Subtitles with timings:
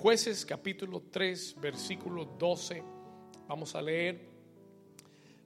[0.00, 2.84] Jueces capítulo 3, versículo 12.
[3.48, 4.28] Vamos a leer.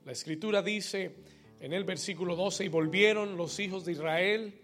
[0.05, 1.17] La escritura dice
[1.59, 4.61] en el versículo 12, y volvieron los hijos de Israel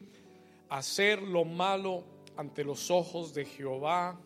[0.69, 2.05] a hacer lo malo
[2.37, 4.21] ante los ojos de Jehová.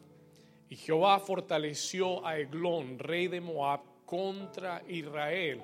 [0.69, 5.63] Y Jehová fortaleció a Eglón, rey de Moab, contra Israel,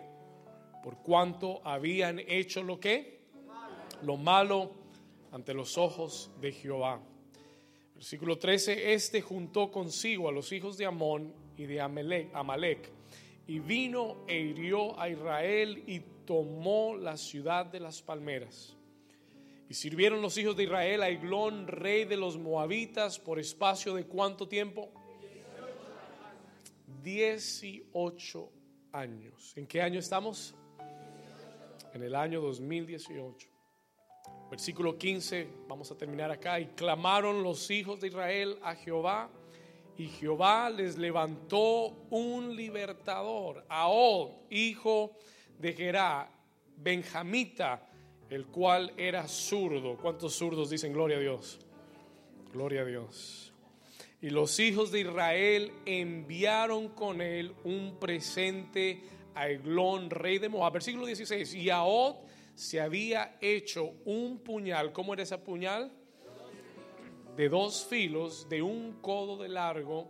[0.81, 3.19] por cuanto habían hecho lo que?
[4.03, 4.71] Lo malo
[5.33, 7.03] ante los ojos de Jehová.
[7.99, 12.93] Versículo 13, este juntó consigo a los hijos de Amón y de Amalek,
[13.49, 18.77] y vino e hirió a Israel y tomó la ciudad de las palmeras.
[19.69, 24.05] Y sirvieron los hijos de Israel a Eglón, rey de los moabitas, por espacio de
[24.05, 24.93] cuánto tiempo?
[27.03, 28.53] 18
[28.93, 29.55] años.
[29.57, 30.55] ¿En qué año estamos?
[31.93, 33.58] En el año 2018.
[34.51, 36.59] Versículo 15, vamos a terminar acá.
[36.59, 39.31] Y clamaron los hijos de Israel a Jehová,
[39.99, 45.17] y Jehová les levantó un libertador, Ahod, hijo
[45.59, 46.31] de Gerá,
[46.77, 47.91] benjamita,
[48.31, 49.97] el cual era zurdo.
[49.97, 51.59] ¿Cuántos zurdos dicen gloria a Dios?
[52.53, 53.53] Gloria a Dios.
[54.21, 59.03] Y los hijos de Israel enviaron con él un presente
[59.35, 60.73] a Eglón, rey de Moab.
[60.73, 61.55] Versículo 16.
[61.55, 62.17] Y Ahod
[62.59, 64.93] se había hecho un puñal.
[64.93, 65.93] ¿Cómo era ese puñal?
[67.37, 70.09] De dos filos, de un codo de largo,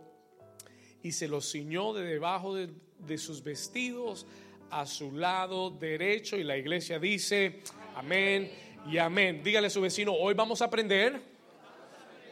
[1.03, 4.25] y se lo ciñó de debajo de, de sus vestidos
[4.71, 6.37] a su lado derecho.
[6.37, 7.59] Y la iglesia dice,
[7.93, 8.51] amén
[8.89, 9.43] y amén.
[9.43, 11.21] Dígale a su vecino, hoy vamos a aprender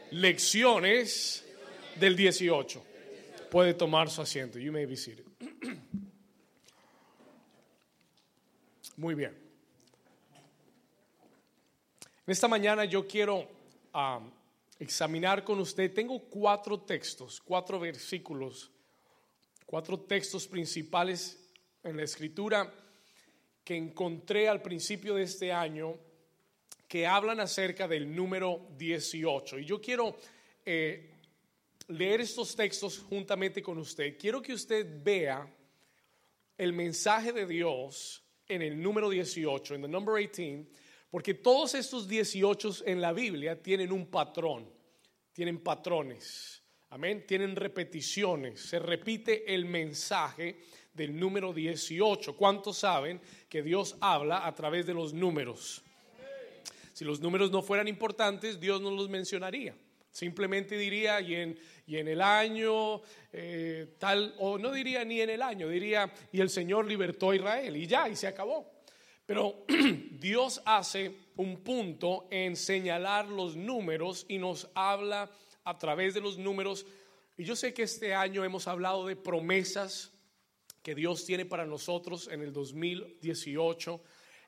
[0.10, 1.46] lecciones
[2.00, 2.84] del 18.
[3.52, 4.58] Puede tomar su asiento.
[4.58, 5.26] You may be seated.
[8.98, 9.47] Muy bien.
[12.28, 13.48] Esta mañana yo quiero
[14.78, 18.70] examinar con usted, tengo cuatro textos, cuatro versículos,
[19.66, 21.50] cuatro textos principales
[21.86, 22.70] en la escritura
[23.64, 25.96] que encontré al principio de este año
[26.86, 29.60] que hablan acerca del número 18.
[29.60, 30.18] Y yo quiero
[30.66, 31.10] eh,
[31.88, 34.18] leer estos textos juntamente con usted.
[34.18, 35.50] Quiero que usted vea
[36.58, 42.08] el mensaje de Dios en el número 18, en el number 18 porque todos estos
[42.08, 44.70] 18 en la Biblia tienen un patrón,
[45.32, 50.60] tienen patrones, amén, tienen repeticiones, se repite el mensaje
[50.94, 52.36] del número 18.
[52.36, 55.84] ¿Cuántos saben que Dios habla a través de los números?
[56.92, 59.76] Si los números no fueran importantes, Dios no los mencionaría.
[60.10, 63.02] Simplemente diría, y en, y en el año
[63.32, 67.36] eh, tal, o no diría ni en el año, diría, y el Señor libertó a
[67.36, 68.77] Israel, y ya, y se acabó.
[69.28, 69.66] Pero
[70.12, 75.30] Dios hace un punto en señalar los números y nos habla
[75.66, 76.88] a través de los números.
[77.38, 80.14] Y yo sé que este año hemos hablado de promesas
[80.82, 84.02] que Dios tiene para nosotros en el 2018.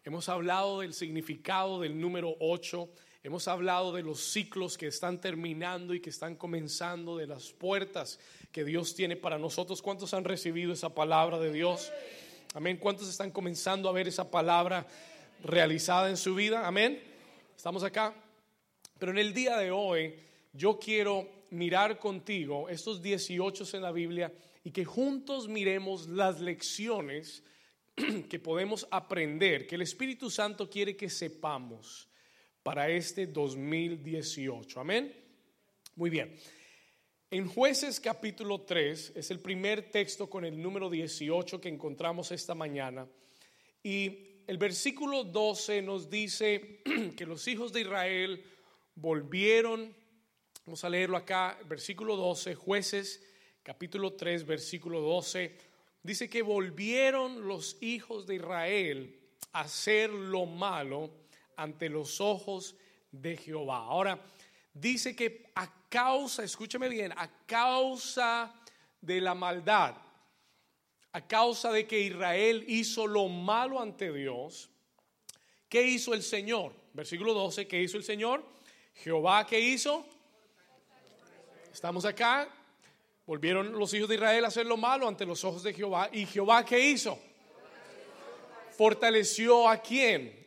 [0.05, 2.89] Hemos hablado del significado del número 8.
[3.21, 8.17] Hemos hablado de los ciclos que están terminando y que están comenzando, de las puertas
[8.53, 9.81] que Dios tiene para nosotros.
[9.81, 11.91] ¿Cuántos han recibido esa palabra de Dios?
[12.55, 12.77] Amén.
[12.77, 14.87] ¿Cuántos están comenzando a ver esa palabra
[15.43, 16.65] realizada en su vida?
[16.65, 16.99] Amén.
[17.55, 18.15] Estamos acá.
[18.97, 20.15] Pero en el día de hoy
[20.51, 24.33] yo quiero mirar contigo estos 18 en la Biblia
[24.63, 27.43] y que juntos miremos las lecciones
[28.29, 32.09] que podemos aprender, que el Espíritu Santo quiere que sepamos
[32.63, 34.79] para este 2018.
[34.79, 35.15] Amén.
[35.95, 36.35] Muy bien.
[37.31, 42.55] En jueces capítulo 3 es el primer texto con el número 18 que encontramos esta
[42.55, 43.07] mañana.
[43.83, 46.81] Y el versículo 12 nos dice
[47.15, 48.43] que los hijos de Israel
[48.95, 49.95] volvieron,
[50.65, 53.23] vamos a leerlo acá, versículo 12, jueces
[53.61, 55.55] capítulo 3, versículo 12,
[56.01, 59.19] dice que volvieron los hijos de Israel
[59.51, 61.11] a hacer lo malo
[61.55, 62.75] ante los ojos
[63.11, 63.77] de Jehová.
[63.77, 64.19] Ahora,
[64.79, 68.53] dice que a causa, escúcheme bien, a causa
[69.01, 69.95] de la maldad,
[71.11, 74.69] a causa de que Israel hizo lo malo ante Dios,
[75.67, 76.73] ¿qué hizo el Señor?
[76.93, 78.43] Versículo 12, ¿qué hizo el Señor?
[78.93, 80.05] Jehová, ¿qué hizo?
[81.71, 82.49] Estamos acá,
[83.25, 86.09] volvieron los hijos de Israel a hacer lo malo ante los ojos de Jehová.
[86.11, 87.17] ¿Y Jehová qué hizo?
[88.77, 90.38] Fortaleció a quién?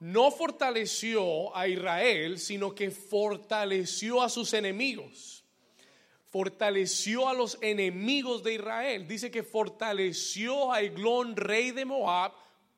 [0.00, 5.44] No fortaleció a Israel, sino que fortaleció a sus enemigos.
[6.30, 9.08] Fortaleció a los enemigos de Israel.
[9.08, 12.32] Dice que fortaleció a Eglón, rey de Moab,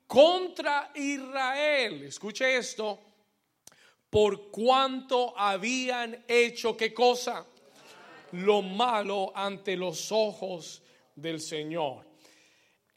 [0.07, 2.03] contra Israel.
[2.03, 2.99] Escuche esto.
[4.09, 7.45] Por cuanto habían hecho qué cosa?
[8.31, 10.81] lo malo ante los ojos
[11.15, 12.05] del Señor.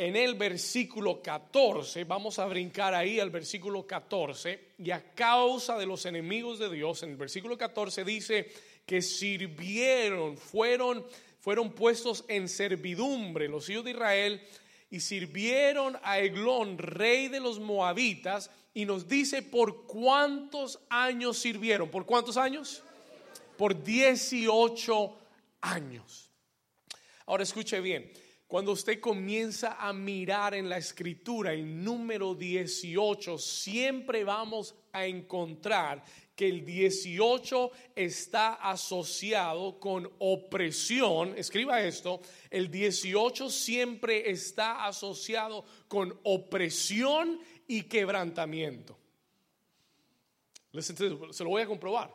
[0.04, 5.86] En el versículo 14, vamos a brincar ahí al versículo 14, y a causa de
[5.86, 8.50] los enemigos de Dios, en el versículo 14 dice
[8.84, 11.06] que sirvieron, fueron,
[11.38, 14.42] fueron puestos en servidumbre los hijos de Israel
[14.90, 21.90] y sirvieron a Eglón, rey de los moabitas, y nos dice por cuántos años sirvieron.
[21.90, 22.82] ¿Por cuántos años?
[23.56, 25.16] Por 18
[25.60, 26.28] años.
[27.24, 28.12] Ahora escuche bien,
[28.52, 36.04] cuando usted comienza a mirar en la escritura, en número 18, siempre vamos a encontrar
[36.36, 41.32] que el 18 está asociado con opresión.
[41.38, 42.20] Escriba esto,
[42.50, 48.98] el 18 siempre está asociado con opresión y quebrantamiento.
[50.78, 52.14] Se lo voy a comprobar.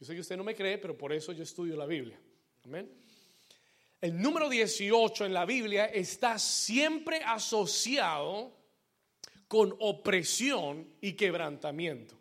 [0.00, 2.18] Yo sé que usted no me cree, pero por eso yo estudio la Biblia.
[2.64, 3.03] Amén.
[4.04, 8.52] El número 18 en la Biblia está siempre asociado
[9.48, 12.14] con opresión y quebrantamiento.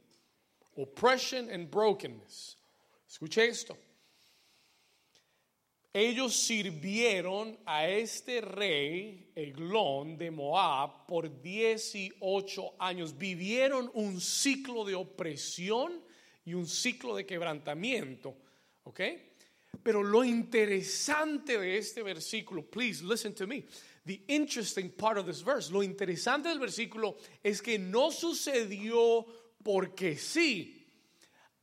[0.77, 2.57] Oppression and brokenness.
[3.05, 3.77] Escuche esto.
[5.91, 13.17] Ellos sirvieron a este rey, Eglón de Moab, por 18 años.
[13.17, 16.01] Vivieron un ciclo de opresión
[16.45, 18.37] y un ciclo de quebrantamiento.
[18.85, 19.01] ¿Ok?
[19.81, 23.65] Pero lo interesante de este versículo, please listen to me.
[24.05, 29.25] The interesting part of this verse, lo interesante del versículo es que no sucedió
[29.63, 30.85] porque sí.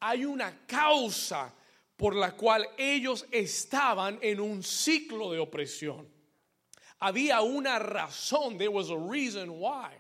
[0.01, 1.55] Hay una causa
[1.97, 6.09] por la cual ellos estaban en un ciclo de opresión.
[7.01, 9.91] Había una razón, there was a reason why.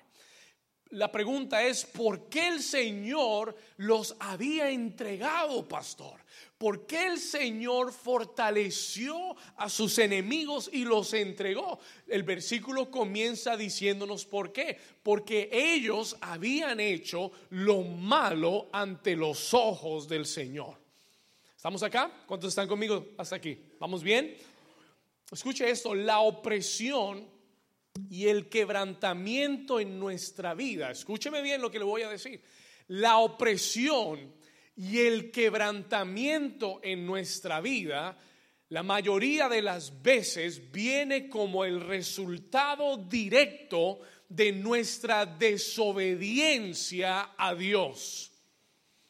[0.93, 6.20] La pregunta es, ¿por qué el Señor los había entregado, pastor?
[6.61, 11.79] ¿Por qué el Señor fortaleció a sus enemigos y los entregó?
[12.07, 14.79] El versículo comienza diciéndonos por qué.
[15.03, 20.77] Porque ellos habían hecho lo malo ante los ojos del Señor.
[21.57, 22.25] ¿Estamos acá?
[22.27, 23.59] ¿Cuántos están conmigo hasta aquí?
[23.79, 24.37] ¿Vamos bien?
[25.33, 27.27] Escuche esto, la opresión
[28.11, 30.91] y el quebrantamiento en nuestra vida.
[30.91, 32.43] Escúcheme bien lo que le voy a decir.
[32.89, 34.39] La opresión
[34.81, 38.17] y el quebrantamiento en nuestra vida,
[38.71, 48.33] la mayoría de las veces viene como el resultado directo de nuestra desobediencia a Dios.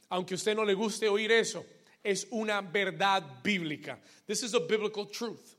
[0.09, 1.65] Aunque a usted no le guste oír eso
[2.03, 4.01] es una verdad bíblica.
[4.27, 5.55] This is a biblical truth.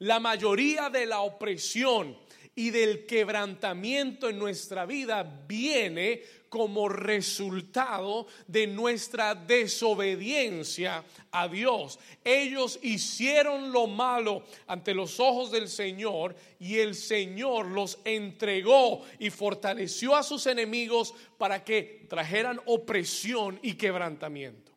[0.00, 2.18] La mayoría de la opresión
[2.54, 6.22] y del quebrantamiento en nuestra vida viene
[6.54, 11.02] como resultado de nuestra desobediencia
[11.32, 11.98] a Dios.
[12.22, 19.30] Ellos hicieron lo malo ante los ojos del Señor y el Señor los entregó y
[19.30, 24.70] fortaleció a sus enemigos para que trajeran opresión y quebrantamiento.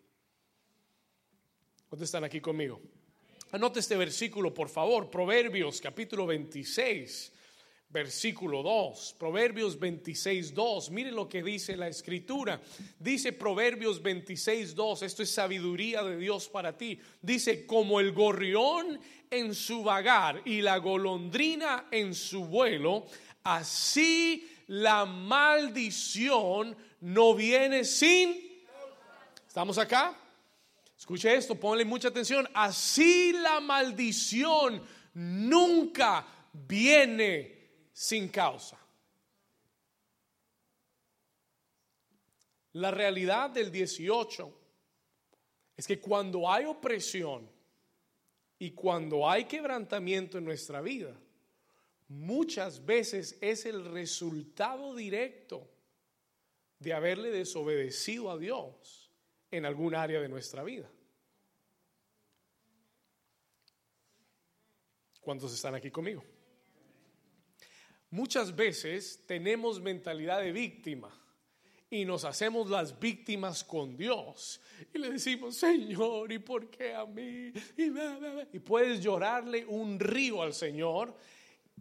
[1.88, 2.82] ¿Cuántos están aquí conmigo?
[3.52, 5.12] Anote este versículo, por favor.
[5.12, 7.34] Proverbios capítulo 26,
[7.98, 9.16] versículo 2.
[9.18, 10.92] Proverbios 26, 2.
[10.92, 12.62] Miren lo que dice la escritura.
[13.00, 15.02] Dice Proverbios 26, 2.
[15.02, 17.00] Esto es sabiduría de Dios para ti.
[17.20, 19.00] Dice, como el gorrión
[19.32, 23.08] en su vagar y la golondrina en su vuelo,
[23.44, 28.38] así la maldición no viene sin...
[29.48, 30.16] ¿Estamos acá?
[30.96, 32.48] Escuche esto, ponle mucha atención.
[32.54, 34.84] Así la maldición
[35.16, 37.57] nunca viene
[37.98, 38.78] sin causa.
[42.74, 44.54] La realidad del 18
[45.76, 47.50] es que cuando hay opresión
[48.60, 51.20] y cuando hay quebrantamiento en nuestra vida,
[52.08, 55.68] muchas veces es el resultado directo
[56.78, 59.10] de haberle desobedecido a Dios
[59.50, 60.88] en algún área de nuestra vida.
[65.20, 66.37] ¿Cuántos están aquí conmigo?
[68.10, 71.12] Muchas veces tenemos mentalidad de víctima
[71.90, 74.62] y nos hacemos las víctimas con Dios
[74.94, 77.52] y le decimos, Señor, ¿y por qué a mí?
[77.78, 81.16] Y, puedes llorarle un río al Señor,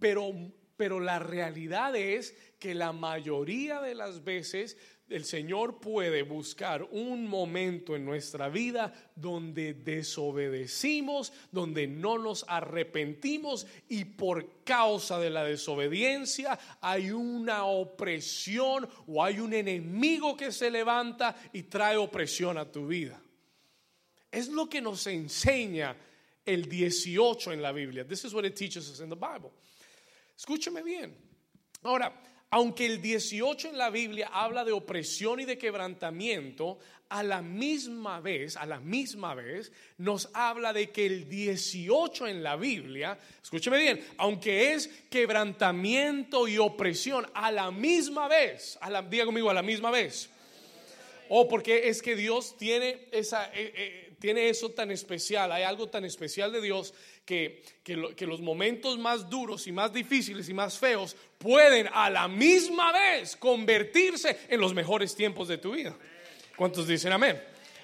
[0.01, 0.33] pero,
[0.77, 4.77] pero la realidad es que la mayoría de las veces
[5.09, 13.67] el Señor puede buscar un momento en nuestra vida donde desobedecimos, donde no nos arrepentimos
[13.89, 20.71] y por causa de la desobediencia hay una opresión o hay un enemigo que se
[20.71, 23.21] levanta y trae opresión a tu vida.
[24.31, 25.97] Es lo que nos enseña
[26.45, 28.05] el 18 en la Biblia.
[28.07, 29.53] This is what it teaches us in the Bible.
[30.37, 31.17] Escúcheme bien.
[31.83, 32.13] Ahora,
[32.51, 38.21] aunque el 18 en la Biblia habla de opresión y de quebrantamiento, a la misma
[38.21, 43.79] vez, a la misma vez, nos habla de que el 18 en la Biblia, escúcheme
[43.79, 49.55] bien, aunque es quebrantamiento y opresión, a la misma vez, a la, diga conmigo, a
[49.55, 50.31] la misma vez.
[51.29, 55.65] O oh, porque es que Dios tiene, esa, eh, eh, tiene eso tan especial, hay
[55.65, 60.55] algo tan especial de Dios que, que, los momentos más duros y más difíciles y
[60.55, 65.95] más feos pueden a la misma vez convertirse en los mejores tiempos de tu vida.
[66.57, 67.43] ¿Cuántos dicen amén?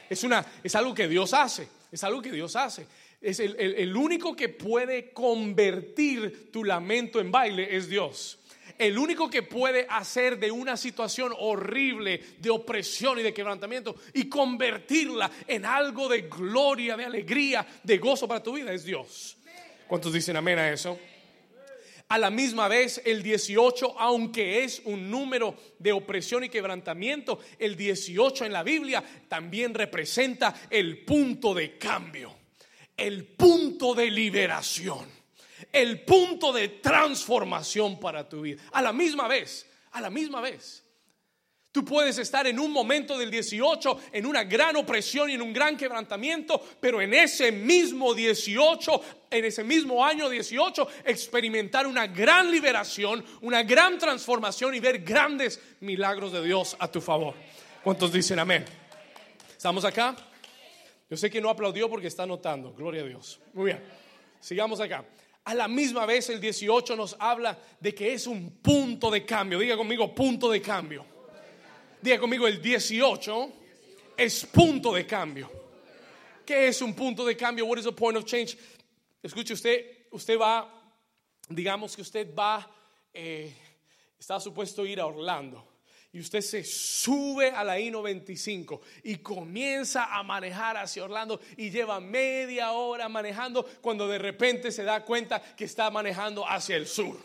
[0.09, 2.87] Es, una, es algo que Dios hace, es algo que Dios hace.
[3.21, 8.39] Es el, el único que puede convertir tu lamento en baile es Dios.
[8.79, 14.29] El único que puede hacer de una situación horrible de opresión y de quebrantamiento y
[14.29, 19.37] convertirla en algo de gloria, de alegría, de gozo para tu vida es Dios.
[19.87, 20.99] ¿Cuántos dicen amén a eso?
[22.13, 27.75] A la misma vez, el 18, aunque es un número de opresión y quebrantamiento, el
[27.75, 32.35] 18 en la Biblia también representa el punto de cambio,
[32.99, 35.09] el punto de liberación,
[35.73, 38.61] el punto de transformación para tu vida.
[38.73, 40.85] A la misma vez, a la misma vez.
[41.73, 45.55] Tú puedes estar en un momento del 18 en una gran opresión y en un
[45.55, 52.51] gran quebrantamiento, pero en ese mismo 18, en ese mismo año 18, experimentar una gran
[52.51, 57.35] liberación, una gran transformación y ver grandes milagros de Dios a tu favor.
[57.83, 58.65] ¿Cuántos dicen amén?
[59.57, 60.15] ¿Estamos acá?
[61.11, 62.73] Yo sé que no aplaudió porque está notando.
[62.73, 63.41] Gloria a Dios.
[63.53, 63.83] Muy bien.
[64.41, 65.05] Sigamos acá.
[65.45, 69.59] A la misma vez el 18 nos habla de que es un punto de cambio.
[69.59, 71.05] Diga conmigo, punto de cambio.
[72.01, 73.53] Diga conmigo, el 18
[74.17, 75.51] es punto de cambio.
[76.45, 77.67] ¿Qué es un punto de cambio?
[77.67, 78.57] What is the point of change?
[79.23, 80.69] Escuche usted, usted va,
[81.49, 82.69] digamos que usted va,
[83.15, 83.55] eh,
[84.19, 85.73] está supuesto ir a Orlando
[86.13, 92.01] y usted se sube a la I-95 y comienza a manejar hacia Orlando y lleva
[92.01, 97.17] media hora manejando cuando de repente se da cuenta que está manejando hacia el sur.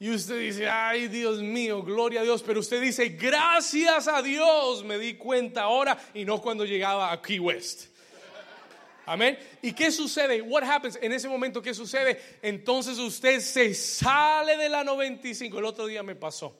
[0.00, 2.42] Y usted dice, ay Dios mío, gloria a Dios.
[2.42, 7.20] Pero usted dice, gracias a Dios me di cuenta ahora y no cuando llegaba a
[7.20, 7.91] Key West.
[9.06, 9.38] Amén.
[9.60, 10.40] ¿Y qué sucede?
[10.42, 10.98] What happens?
[11.02, 12.20] En ese momento, ¿qué sucede?
[12.40, 15.58] Entonces usted se sale de la 95.
[15.58, 16.56] El otro día me pasó.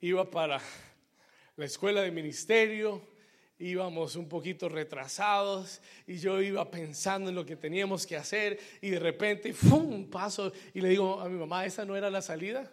[0.00, 0.60] Iba para
[1.56, 3.12] la escuela de ministerio
[3.62, 8.90] íbamos un poquito retrasados y yo iba pensando en lo que teníamos que hacer y
[8.90, 10.10] de repente, ¡fum!
[10.10, 12.70] paso y le digo a mi mamá, ¿esa no era la salida?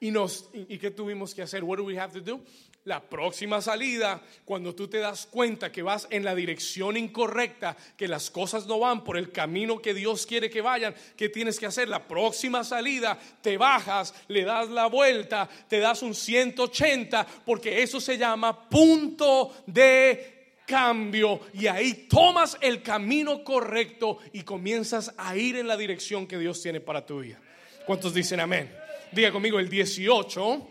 [0.00, 1.62] Y, nos, ¿Y qué tuvimos que hacer?
[1.62, 2.42] What do we have to do?
[2.84, 8.08] La próxima salida, cuando tú te das cuenta que vas en la dirección incorrecta, que
[8.08, 11.66] las cosas no van por el camino que Dios quiere que vayan, ¿qué tienes que
[11.66, 11.88] hacer?
[11.88, 18.00] La próxima salida, te bajas, le das la vuelta, te das un 180, porque eso
[18.00, 25.54] se llama punto de cambio y ahí tomas el camino correcto y comienzas a ir
[25.54, 27.38] en la dirección que Dios tiene para tu vida.
[27.86, 28.74] ¿Cuántos dicen amén?
[29.12, 30.68] Diga conmigo, el 18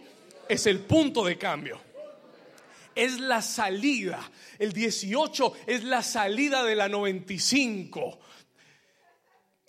[0.49, 1.90] es el punto de cambio
[2.95, 4.31] es la salida.
[4.59, 8.19] El 18 es la salida de la 95.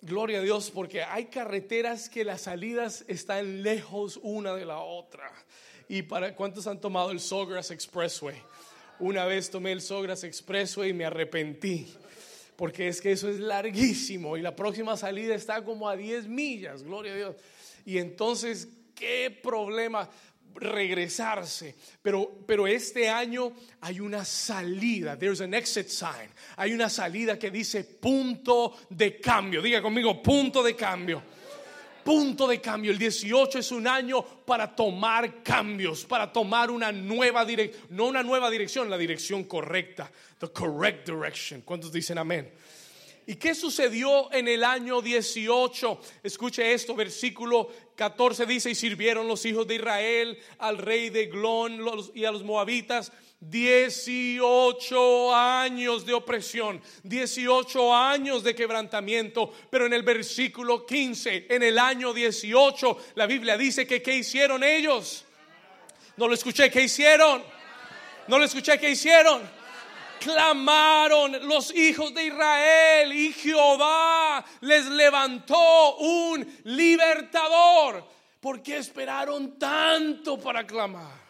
[0.01, 5.31] Gloria a Dios porque hay carreteras que las salidas están lejos una de la otra.
[5.87, 8.35] ¿Y para cuántos han tomado el Sogras Expressway?
[8.99, 11.93] Una vez tomé el Sogras Expressway y me arrepentí.
[12.55, 16.83] Porque es que eso es larguísimo y la próxima salida está como a 10 millas,
[16.83, 17.35] gloria a Dios.
[17.85, 20.09] Y entonces, qué problema
[20.55, 21.75] regresarse.
[22.01, 25.17] Pero, pero este año hay una salida.
[25.17, 26.29] There's an exit sign.
[26.57, 29.61] Hay una salida que dice punto de cambio.
[29.61, 31.21] Diga conmigo, punto de cambio.
[32.03, 32.91] Punto de cambio.
[32.91, 37.87] El 18 es un año para tomar cambios, para tomar una nueva dirección.
[37.91, 40.11] No una nueva dirección, la dirección correcta.
[40.39, 41.61] The correct direction.
[41.61, 42.51] ¿Cuántos dicen amén?
[43.25, 45.99] ¿Y qué sucedió en el año 18?
[46.23, 51.79] Escuche esto, versículo 14 dice, y sirvieron los hijos de Israel al rey de Glón
[52.13, 60.03] y a los moabitas 18 años de opresión, 18 años de quebrantamiento, pero en el
[60.03, 65.25] versículo 15, en el año 18, la Biblia dice que ¿qué hicieron ellos?
[66.15, 67.43] No lo escuché, ¿qué hicieron?
[68.27, 69.41] No lo escuché, ¿qué hicieron?
[70.23, 78.07] Clamaron los hijos de Israel y Jehová les levantó un libertador.
[78.39, 81.21] ¿Por qué esperaron tanto para clamar?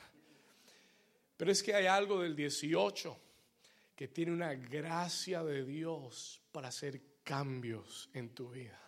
[1.37, 3.19] Pero es que hay algo del 18
[3.95, 8.79] que tiene una gracia de Dios para hacer cambios en tu vida.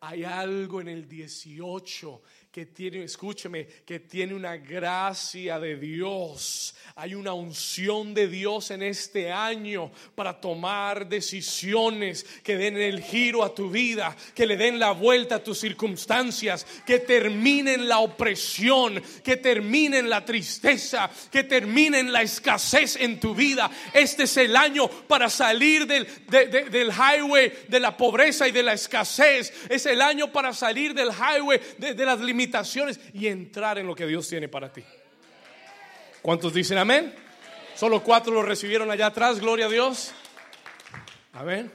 [0.00, 2.22] Hay algo en el 18
[2.58, 6.74] que tiene, escúcheme, que tiene una gracia de Dios.
[6.96, 13.44] Hay una unción de Dios en este año para tomar decisiones que den el giro
[13.44, 19.00] a tu vida, que le den la vuelta a tus circunstancias, que terminen la opresión,
[19.22, 23.70] que terminen la tristeza, que terminen la escasez en tu vida.
[23.92, 28.72] Este es el año para salir del, del highway de la pobreza y de la
[28.72, 29.52] escasez.
[29.68, 32.47] Es el año para salir del highway de, de las limitaciones
[33.12, 34.82] y entrar en lo que Dios tiene para ti.
[36.22, 37.14] ¿Cuántos dicen amén?
[37.74, 40.12] Solo cuatro lo recibieron allá atrás, gloria a Dios.
[41.32, 41.70] Amén.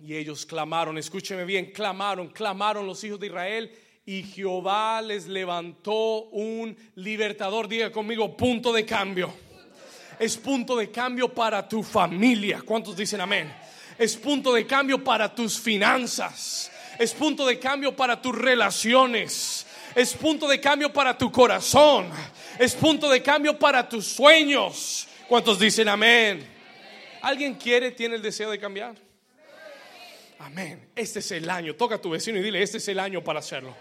[0.00, 6.22] Y ellos clamaron, escúcheme bien, clamaron, clamaron los hijos de Israel y Jehová les levantó
[6.30, 7.68] un libertador.
[7.68, 9.32] Diga conmigo, punto de cambio.
[10.18, 12.62] Es punto de cambio para tu familia.
[12.64, 13.52] ¿Cuántos dicen amén?
[13.98, 20.14] Es punto de cambio para tus finanzas es punto de cambio para tus relaciones, es
[20.14, 22.10] punto de cambio para tu corazón,
[22.58, 25.06] es punto de cambio para tus sueños.
[25.28, 26.46] ¿Cuántos dicen amén?
[27.22, 28.94] ¿Alguien quiere, tiene el deseo de cambiar?
[30.38, 30.88] Amén.
[30.94, 31.74] Este es el año.
[31.74, 33.74] Toca a tu vecino y dile, este es el año para hacerlo.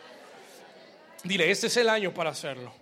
[1.24, 2.74] Dile, este es el año para hacerlo.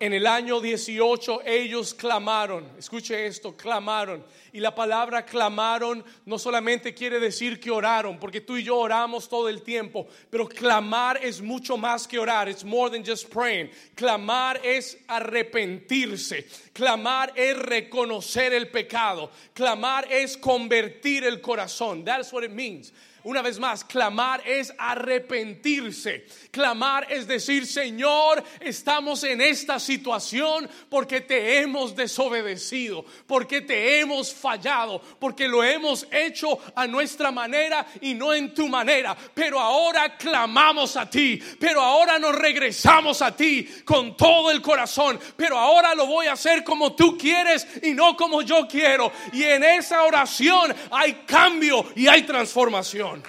[0.00, 4.24] En el año 18 ellos clamaron, escuche esto, clamaron.
[4.50, 9.28] Y la palabra clamaron no solamente quiere decir que oraron, porque tú y yo oramos
[9.28, 13.70] todo el tiempo, pero clamar es mucho más que orar, it's more than just praying.
[13.94, 22.06] Clamar es arrepentirse, clamar es reconocer el pecado, clamar es convertir el corazón.
[22.06, 22.90] That's what it means.
[23.22, 26.26] Una vez más, clamar es arrepentirse.
[26.50, 34.32] Clamar es decir, Señor, estamos en esta situación porque te hemos desobedecido, porque te hemos
[34.32, 39.16] fallado, porque lo hemos hecho a nuestra manera y no en tu manera.
[39.34, 45.20] Pero ahora clamamos a ti, pero ahora nos regresamos a ti con todo el corazón,
[45.36, 49.12] pero ahora lo voy a hacer como tú quieres y no como yo quiero.
[49.32, 53.19] Y en esa oración hay cambio y hay transformación.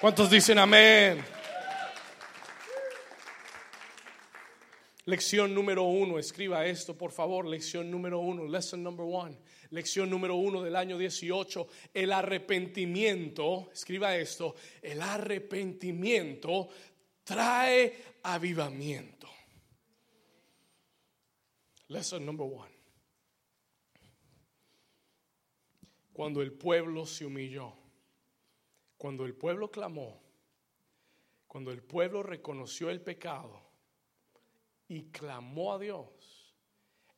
[0.00, 1.24] ¿Cuántos dicen amén?
[5.06, 9.36] Lección número uno, escriba esto por favor, lección número uno, lesson number one,
[9.70, 16.68] lección número uno del año 18, el arrepentimiento, escriba esto, el arrepentimiento
[17.24, 19.28] trae avivamiento.
[21.88, 22.78] Lesson number one.
[26.12, 27.87] Cuando el pueblo se humilló,
[28.98, 30.20] cuando el pueblo clamó,
[31.46, 33.62] cuando el pueblo reconoció el pecado
[34.88, 36.54] y clamó a Dios,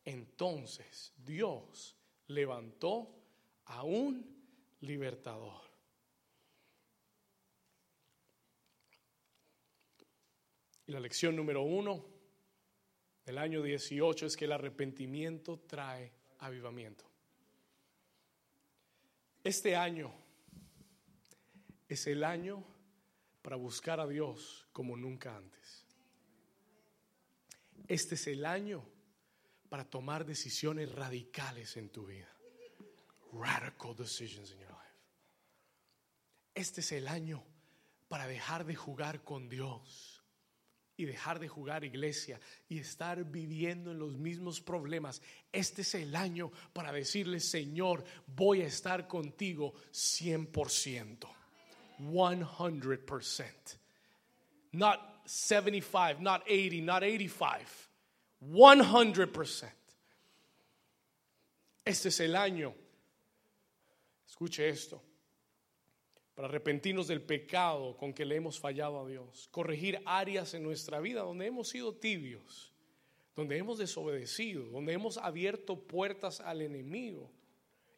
[0.05, 1.97] entonces Dios
[2.29, 3.11] levantó
[3.65, 4.25] a un
[4.81, 5.63] libertador.
[10.87, 12.05] Y la lección número uno
[13.25, 17.05] del año 18 es que el arrepentimiento trae avivamiento.
[19.43, 20.13] Este año
[21.91, 22.65] es el año
[23.43, 25.85] para buscar a Dios como nunca antes.
[27.89, 28.89] Este es el año
[29.69, 32.29] para tomar decisiones radicales en tu vida.
[33.33, 34.81] Radical decisions in your life.
[36.55, 37.45] Este es el año
[38.09, 40.23] para dejar de jugar con Dios
[40.97, 45.23] y dejar de jugar iglesia y estar viviendo en los mismos problemas.
[45.51, 51.40] Este es el año para decirle, Señor, voy a estar contigo 100%.
[52.01, 53.45] 100%.
[54.73, 57.89] Not 75, not 80, not 85.
[58.43, 59.73] 100%.
[61.85, 62.75] Este es el año.
[64.27, 65.03] Escuche esto.
[66.35, 69.49] Para arrepentirnos del pecado con que le hemos fallado a Dios.
[69.51, 72.73] Corregir áreas en nuestra vida donde hemos sido tibios,
[73.35, 77.31] donde hemos desobedecido, donde hemos abierto puertas al enemigo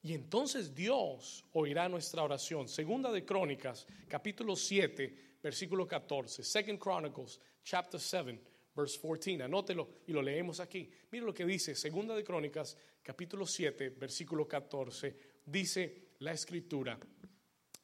[0.02, 2.68] y entonces Dios oirá nuestra oración.
[2.68, 6.42] Segunda de Crónicas, capítulo 7, versículo 14.
[6.42, 8.40] Second Chronicles, chapter 7,
[8.74, 9.44] verse 14.
[9.44, 10.90] Anótelo y lo leemos aquí.
[11.12, 11.76] Mire lo que dice.
[11.76, 15.16] Segunda de Crónicas, capítulo 7, versículo 14.
[15.46, 16.98] Dice la escritura.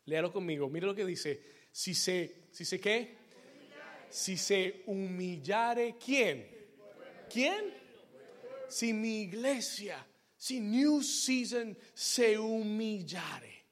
[0.07, 0.68] Léalo conmigo.
[0.68, 1.40] Mire lo que dice.
[1.70, 3.16] Si se, si se qué?
[4.11, 6.48] Si se humillare, ¿quién?
[7.31, 7.74] ¿Quién?
[8.68, 10.04] Si mi iglesia
[10.38, 13.66] si New Season se humillare.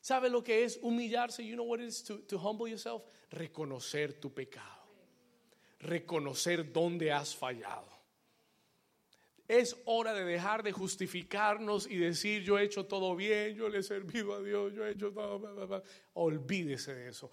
[0.00, 1.46] ¿Sabe lo que es humillarse?
[1.46, 3.04] You know what it is to, to humble yourself?
[3.30, 4.82] Reconocer tu pecado.
[5.80, 7.88] Reconocer dónde has fallado.
[9.46, 13.78] Es hora de dejar de justificarnos y decir yo he hecho todo bien, yo le
[13.78, 15.82] he servido a Dios, yo he hecho todo.
[16.14, 17.30] Olvídese de eso.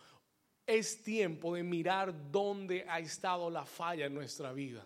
[0.68, 4.86] Es tiempo de mirar dónde ha estado la falla en nuestra vida.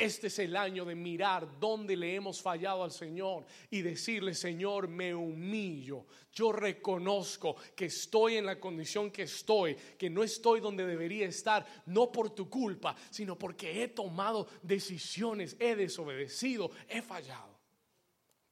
[0.00, 4.88] Este es el año de mirar dónde le hemos fallado al Señor y decirle, Señor,
[4.88, 6.06] me humillo.
[6.32, 11.66] Yo reconozco que estoy en la condición que estoy, que no estoy donde debería estar,
[11.84, 17.49] no por tu culpa, sino porque he tomado decisiones, he desobedecido, he fallado.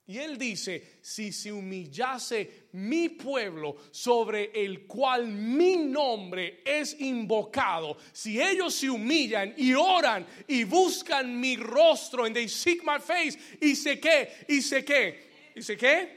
[0.09, 7.99] Y él dice, si se humillase mi pueblo sobre el cual mi nombre es invocado,
[8.11, 13.37] si ellos se humillan y oran y buscan mi rostro, and they seek my face,
[13.61, 16.09] y sé qué, y sé qué, y sé qué,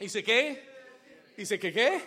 [0.00, 0.62] y sé qué,
[1.36, 2.00] y sé qué, qué,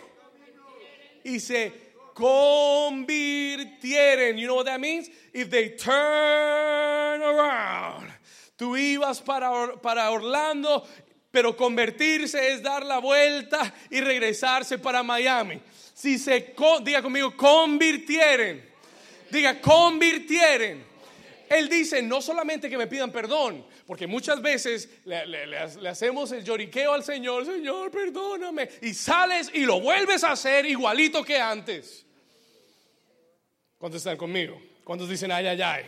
[1.22, 1.72] y se
[2.12, 5.08] convirtieren, you know what that means?
[5.32, 8.10] If they turn around.
[8.56, 10.86] Tú ibas para, para Orlando
[11.34, 15.60] pero convertirse es dar la vuelta y regresarse para Miami.
[15.92, 18.64] Si se, diga conmigo, convirtieren,
[19.32, 20.84] diga, convirtieren.
[21.50, 26.92] Él dice, no solamente que me pidan perdón, porque muchas veces le, hacemos el lloriqueo
[26.92, 32.06] al Señor, Señor, perdóname, y sales y lo vuelves a hacer igualito que antes.
[33.76, 34.62] ¿Cuántos están conmigo?
[34.84, 35.84] ¿Cuántos dicen ay, ay, ay?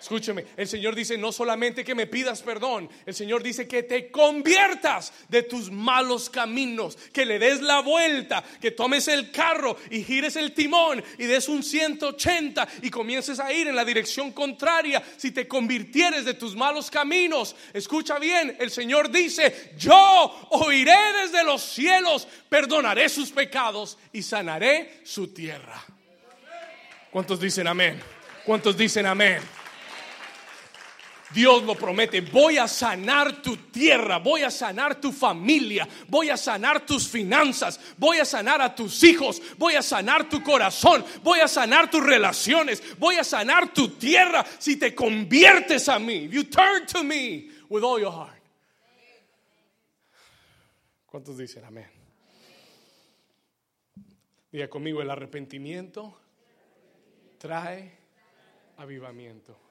[0.00, 4.10] Escúcheme, el Señor dice no solamente que me pidas perdón, el Señor dice que te
[4.10, 10.04] conviertas de tus malos caminos, que le des la vuelta, que tomes el carro y
[10.04, 15.02] gires el timón y des un 180 y comiences a ir en la dirección contraria
[15.16, 17.56] si te convirtieres de tus malos caminos.
[17.72, 25.00] Escucha bien, el Señor dice, yo oiré desde los cielos, perdonaré sus pecados y sanaré
[25.04, 25.84] su tierra.
[27.10, 28.00] ¿Cuántos dicen amén?
[28.44, 29.40] ¿Cuántos dicen amén?
[31.34, 36.38] Dios lo promete, voy a sanar tu tierra, voy a sanar tu familia, voy a
[36.38, 41.40] sanar tus finanzas, voy a sanar a tus hijos, voy a sanar tu corazón, voy
[41.40, 46.28] a sanar tus relaciones, voy a sanar tu tierra si te conviertes a mí.
[46.30, 48.42] You turn to me with all your heart.
[51.06, 51.90] ¿Cuántos dicen amén?
[54.50, 56.18] Diga conmigo, el arrepentimiento
[57.36, 57.98] trae
[58.78, 59.67] avivamiento.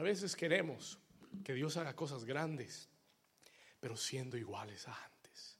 [0.00, 0.98] A veces queremos
[1.44, 2.88] que Dios haga cosas grandes,
[3.80, 5.58] pero siendo iguales a antes,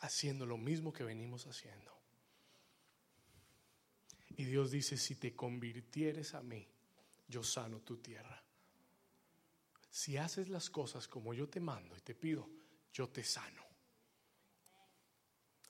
[0.00, 1.98] haciendo lo mismo que venimos haciendo.
[4.36, 6.68] Y Dios dice, si te convirtieres a mí,
[7.26, 8.44] yo sano tu tierra.
[9.88, 12.46] Si haces las cosas como yo te mando y te pido,
[12.92, 13.64] yo te sano.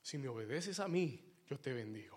[0.01, 2.16] Si me obedeces a mí, yo te bendigo.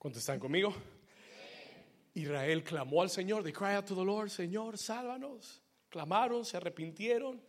[0.00, 0.72] ¿Cuántos están conmigo?
[2.14, 5.60] Israel clamó al Señor, de cry out to the Lord, Señor, sálvanos.
[5.90, 7.44] Clamaron, se arrepintieron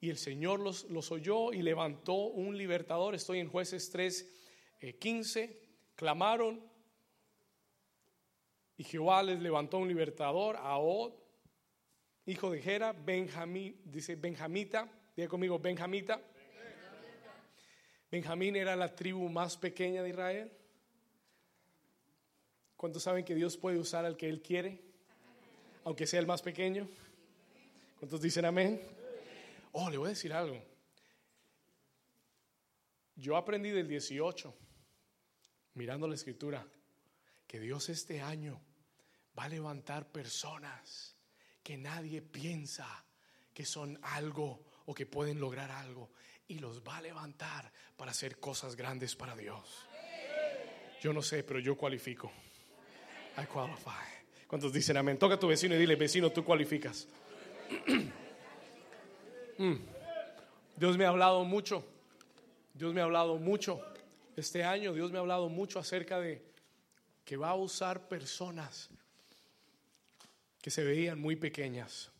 [0.00, 3.14] y el Señor los, los oyó y levantó un libertador.
[3.14, 4.30] Estoy en jueces 3,
[5.00, 5.44] 15.
[5.44, 5.62] Eh,
[5.96, 6.62] clamaron
[8.76, 11.14] y Jehová les levantó un libertador, a Od,
[12.26, 16.20] hijo de Gera, Benjamín, dice Benjamita, diga conmigo, Benjamita.
[18.10, 20.52] Benjamín era la tribu más pequeña de Israel.
[22.76, 24.82] ¿Cuántos saben que Dios puede usar al que Él quiere?
[25.84, 26.88] Aunque sea el más pequeño.
[27.98, 28.80] ¿Cuántos dicen amén?
[29.72, 30.62] Oh, le voy a decir algo.
[33.16, 34.54] Yo aprendí del 18,
[35.74, 36.66] mirando la escritura,
[37.46, 38.60] que Dios este año
[39.38, 41.16] va a levantar personas
[41.62, 43.04] que nadie piensa
[43.52, 46.10] que son algo o que pueden lograr algo
[46.48, 49.86] y los va a levantar para hacer cosas grandes para Dios.
[51.00, 52.32] Yo no sé, pero yo cualifico.
[53.36, 53.90] I qualify.
[54.46, 55.18] ¿Cuántos dicen amén?
[55.18, 57.06] Toca a tu vecino y dile, vecino, tú cualificas.
[59.56, 59.76] Mm.
[60.74, 61.84] Dios me ha hablado mucho.
[62.74, 63.80] Dios me ha hablado mucho.
[64.36, 66.42] Este año Dios me ha hablado mucho acerca de
[67.24, 68.90] que va a usar personas
[70.60, 72.10] que se veían muy pequeñas,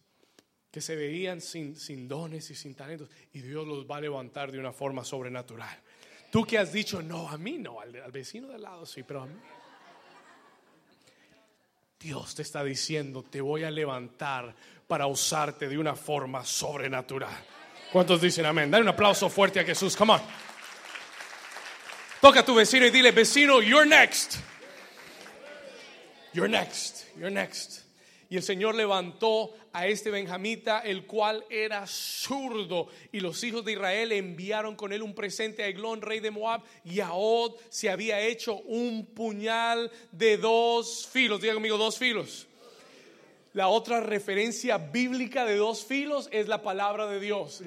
[0.70, 4.58] que se veían sin, dones y sin talentos, y Dios los va a levantar de
[4.58, 5.80] una forma sobrenatural.
[6.30, 9.26] Tú que has dicho, no, a mí no, al, vecino de lado sí, pero a
[9.26, 9.34] mí.
[12.04, 14.54] Dios te está diciendo, te voy a levantar
[14.86, 17.34] para usarte de una forma sobrenatural.
[17.90, 18.70] ¿Cuántos dicen amén?
[18.70, 19.96] Dale un aplauso fuerte a Jesús.
[19.96, 20.20] Come on.
[22.20, 24.36] Toca a tu vecino y dile, vecino, you're next.
[26.34, 27.06] You're next.
[27.16, 27.83] You're next.
[28.30, 32.88] Y el Señor levantó a este benjamita, el cual era zurdo.
[33.12, 36.62] Y los hijos de Israel enviaron con él un presente a Eglón, rey de Moab.
[36.84, 41.40] Y a Od se había hecho un puñal de dos filos.
[41.40, 42.46] Diga conmigo, dos filos.
[43.52, 47.62] La otra referencia bíblica de dos filos es la palabra de Dios.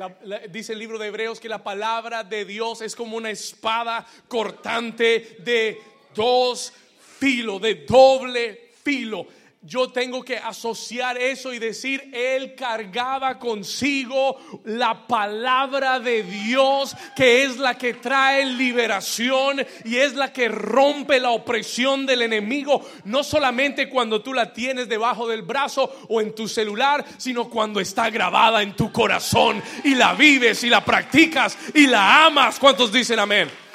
[0.49, 5.37] dice el libro de Hebreos que la palabra de Dios es como una espada cortante
[5.39, 5.79] de
[6.13, 6.73] dos
[7.19, 9.27] filos, de doble filo
[9.61, 17.43] yo tengo que asociar eso y decir, Él cargaba consigo la palabra de Dios, que
[17.43, 23.23] es la que trae liberación y es la que rompe la opresión del enemigo, no
[23.23, 28.09] solamente cuando tú la tienes debajo del brazo o en tu celular, sino cuando está
[28.09, 32.59] grabada en tu corazón y la vives y la practicas y la amas.
[32.59, 33.66] ¿Cuántos dicen amén?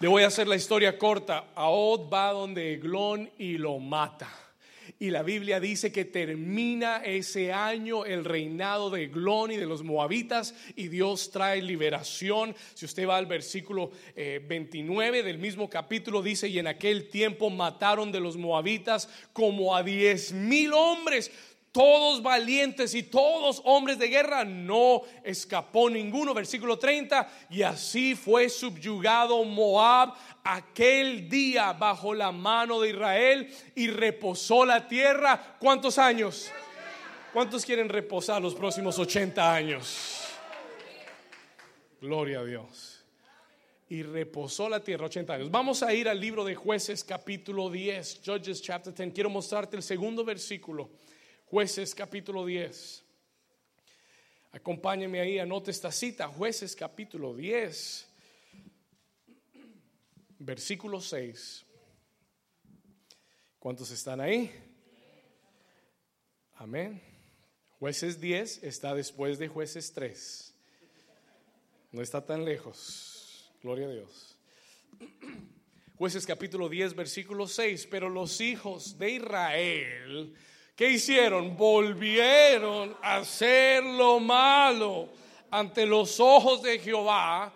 [0.00, 1.52] Le voy a hacer la historia corta.
[1.54, 4.28] Aod va donde Eglón y lo mata.
[4.98, 9.82] Y la Biblia dice que termina ese año el reinado de Eglón y de los
[9.82, 12.54] moabitas y Dios trae liberación.
[12.74, 17.48] Si usted va al versículo 29 eh, del mismo capítulo, dice, y en aquel tiempo
[17.50, 21.30] mataron de los moabitas como a diez mil hombres
[21.74, 26.32] todos valientes y todos hombres de guerra, no escapó ninguno.
[26.32, 33.88] Versículo 30, y así fue subyugado Moab aquel día bajo la mano de Israel y
[33.88, 35.56] reposó la tierra.
[35.58, 36.52] ¿Cuántos años?
[37.32, 40.28] ¿Cuántos quieren reposar los próximos 80 años?
[42.00, 43.04] Gloria a Dios.
[43.88, 45.50] Y reposó la tierra 80 años.
[45.50, 49.12] Vamos a ir al libro de jueces capítulo 10, Judges chapter 10.
[49.12, 50.88] Quiero mostrarte el segundo versículo
[51.54, 53.04] Jueces capítulo 10.
[54.50, 58.08] Acompáñeme ahí, anote esta cita, Jueces capítulo 10,
[60.40, 61.64] versículo 6.
[63.60, 64.52] ¿Cuántos están ahí?
[66.54, 67.00] Amén.
[67.78, 70.54] Jueces 10 está después de jueces 3.
[71.92, 73.48] No está tan lejos.
[73.62, 74.36] Gloria a Dios.
[75.94, 77.86] Jueces capítulo 10, versículo 6.
[77.88, 80.36] Pero los hijos de Israel
[80.76, 81.56] ¿Qué hicieron?
[81.56, 85.08] Volvieron a hacer lo malo
[85.50, 87.52] ante los ojos de Jehová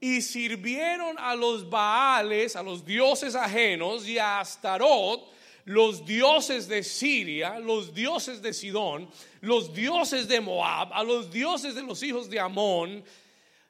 [0.00, 5.28] y sirvieron a los Baales, a los dioses ajenos y a Astarot,
[5.64, 11.74] los dioses de Siria, los dioses de Sidón, los dioses de Moab, a los dioses
[11.74, 13.02] de los hijos de Amón.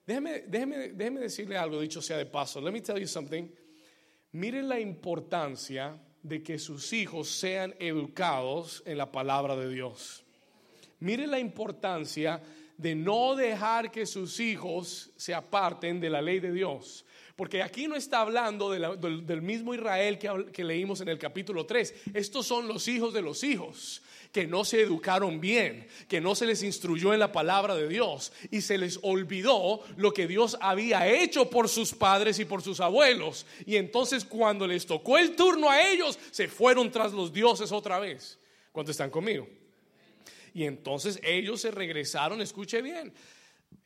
[0.06, 2.60] Déjeme, déjeme, déjeme decirle algo, dicho sea de paso.
[2.60, 3.48] Let me tell you something.
[4.32, 10.22] Miren la importancia de que sus hijos sean educados en la palabra de Dios.
[11.00, 12.42] Mire la importancia
[12.80, 17.04] de no dejar que sus hijos se aparten de la ley de Dios.
[17.36, 21.94] Porque aquí no está hablando del, mismo Israel que, que leímos en el capítulo 3.
[22.14, 26.46] Estos son los hijos de los hijos que no se educaron bien, que no se
[26.46, 31.08] les instruyó en la palabra de Dios y se les olvidó lo que Dios había
[31.08, 33.46] hecho por sus padres y por sus abuelos.
[33.66, 37.98] Y entonces cuando les tocó el turno a ellos, se fueron tras los dioses otra
[37.98, 38.38] vez.
[38.72, 39.48] ¿Cuántos están conmigo?
[40.54, 43.12] Y entonces ellos se regresaron, escuche bien,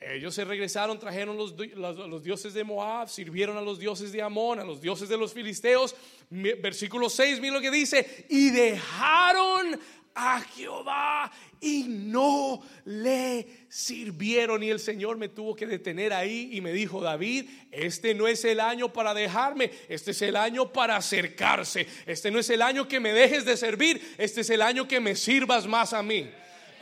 [0.00, 4.58] ellos se regresaron, trajeron los, los, dioses de Moab, sirvieron a los dioses de Amón,
[4.58, 5.94] a los dioses de los filisteos.
[6.30, 9.78] Versículo 6, mira lo que dice, y dejaron
[10.14, 14.62] a Jehová y no le sirvieron.
[14.62, 18.44] Y el Señor me tuvo que detener ahí y me dijo, David, este no es
[18.44, 21.86] el año para dejarme, este es el año para acercarse.
[22.06, 25.00] Este no es el año que me dejes de servir, este es el año que
[25.00, 26.30] me sirvas más a mí.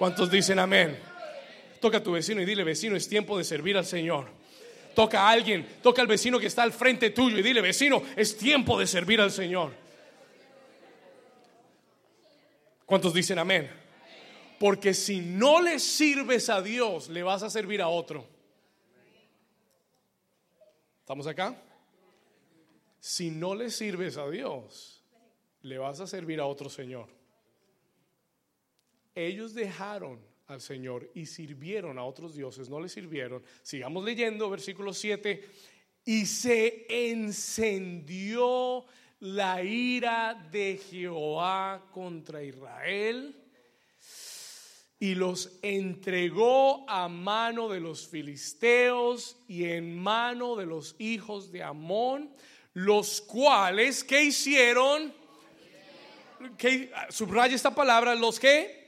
[0.03, 0.99] ¿Cuántos dicen amén?
[1.81, 4.27] Toca a tu vecino y dile, vecino, es tiempo de servir al Señor.
[4.97, 8.37] Toca a alguien, toca al vecino que está al frente tuyo y dile, vecino, es
[8.37, 9.71] tiempo de servir al Señor.
[12.85, 13.71] ¿Cuántos dicen amén?
[14.59, 18.27] Porque si no le sirves a Dios, le vas a servir a otro.
[20.99, 21.57] ¿Estamos acá?
[22.99, 25.05] Si no le sirves a Dios,
[25.61, 27.22] le vas a servir a otro Señor.
[29.15, 33.43] Ellos dejaron al Señor y sirvieron a otros dioses, no le sirvieron.
[33.63, 35.45] Sigamos leyendo, versículo 7.
[36.05, 38.85] Y se encendió
[39.21, 43.37] la ira de Jehová contra Israel
[44.99, 51.63] y los entregó a mano de los filisteos y en mano de los hijos de
[51.63, 52.33] Amón,
[52.73, 55.13] los cuales, ¿qué hicieron?
[56.57, 58.82] ¿Qué, subraya esta palabra, los que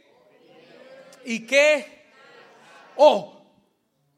[1.25, 2.05] y qué,
[2.97, 3.45] oh,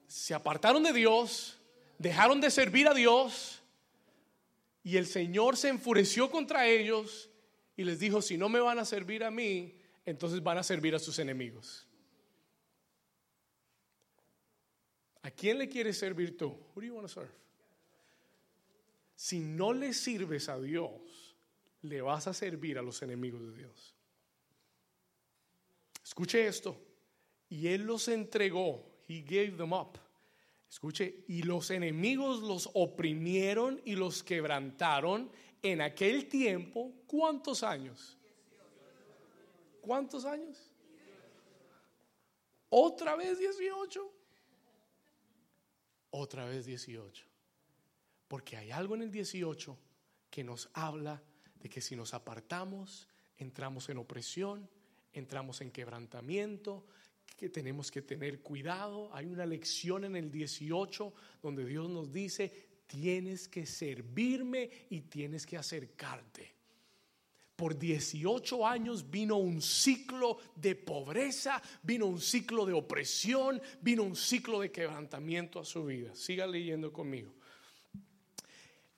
[0.06, 1.58] se apartaron de Dios,
[1.98, 3.62] dejaron de servir a Dios
[4.82, 7.30] y el Señor se enfureció contra ellos
[7.76, 10.94] y les dijo, si no me van a servir a mí, entonces van a servir
[10.94, 11.86] a sus enemigos.
[15.22, 16.56] ¿A quién le quieres servir tú?
[16.74, 17.32] Who do you want to serve?
[19.16, 21.36] Si no le sirves a Dios,
[21.82, 23.94] le vas a servir a los enemigos de Dios.
[26.04, 26.85] Escuche esto.
[27.48, 28.84] Y él los entregó.
[29.08, 29.98] He gave them up.
[30.68, 35.30] Escuche, y los enemigos los oprimieron y los quebrantaron
[35.62, 36.92] en aquel tiempo.
[37.06, 38.16] ¿Cuántos años?
[39.80, 40.70] ¿Cuántos años?
[42.68, 44.12] Otra vez 18.
[46.10, 47.24] Otra vez 18.
[48.28, 49.78] Porque hay algo en el 18
[50.30, 51.22] que nos habla
[51.60, 54.68] de que si nos apartamos, entramos en opresión,
[55.12, 56.84] entramos en quebrantamiento,
[57.36, 59.10] que tenemos que tener cuidado.
[59.14, 61.12] Hay una lección en el 18
[61.42, 62.52] donde Dios nos dice,
[62.86, 66.54] tienes que servirme y tienes que acercarte.
[67.56, 74.14] Por 18 años vino un ciclo de pobreza, vino un ciclo de opresión, vino un
[74.14, 76.14] ciclo de quebrantamiento a su vida.
[76.14, 77.32] Siga leyendo conmigo.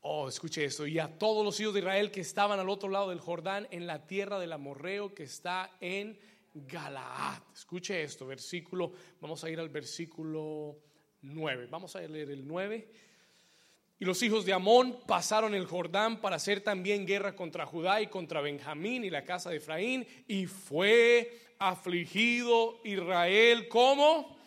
[0.01, 0.87] Oh, escuche esto.
[0.87, 3.87] Y a todos los hijos de Israel que estaban al otro lado del Jordán, en
[3.87, 6.19] la tierra del amorreo que está en
[6.55, 7.43] Galaad.
[7.55, 10.77] Escuche esto, versículo, vamos a ir al versículo
[11.23, 11.67] 9.
[11.71, 12.89] Vamos a leer el 9.
[14.01, 18.07] Y los hijos de Amón pasaron el Jordán para hacer también guerra contra Judá y
[18.07, 20.07] contra Benjamín y la casa de Efraín.
[20.29, 24.39] Y fue afligido Israel como...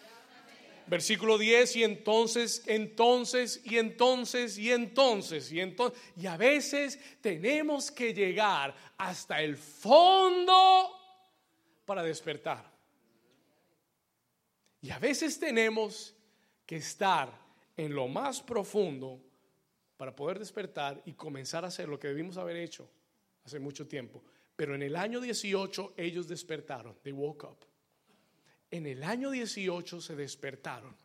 [0.88, 7.92] Versículo 10, y entonces, entonces, y entonces, y entonces, y entonces, y a veces tenemos
[7.92, 11.01] que llegar hasta el fondo
[11.92, 12.72] para despertar.
[14.80, 16.16] Y a veces tenemos
[16.66, 17.30] que estar
[17.76, 19.22] en lo más profundo
[19.98, 22.90] para poder despertar y comenzar a hacer lo que debimos haber hecho
[23.44, 24.24] hace mucho tiempo.
[24.56, 27.58] Pero en el año 18 ellos despertaron, they woke up.
[28.70, 30.96] En el año 18 se despertaron.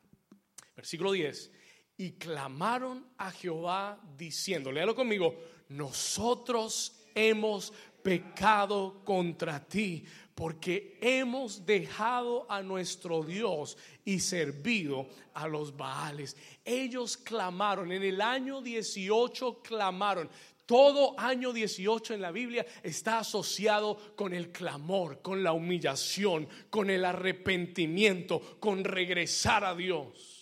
[0.77, 1.51] Versículo 10.
[1.97, 5.37] Y clamaron a Jehová diciendo, léalo conmigo,
[5.69, 7.73] nosotros hemos
[8.05, 10.05] pecado contra ti
[10.37, 16.37] porque hemos dejado a nuestro Dios y servido a los Baales.
[16.63, 20.29] Ellos clamaron, en el año 18 clamaron.
[20.67, 26.91] Todo año 18 en la Biblia está asociado con el clamor, con la humillación, con
[26.91, 30.36] el arrepentimiento, con regresar a Dios.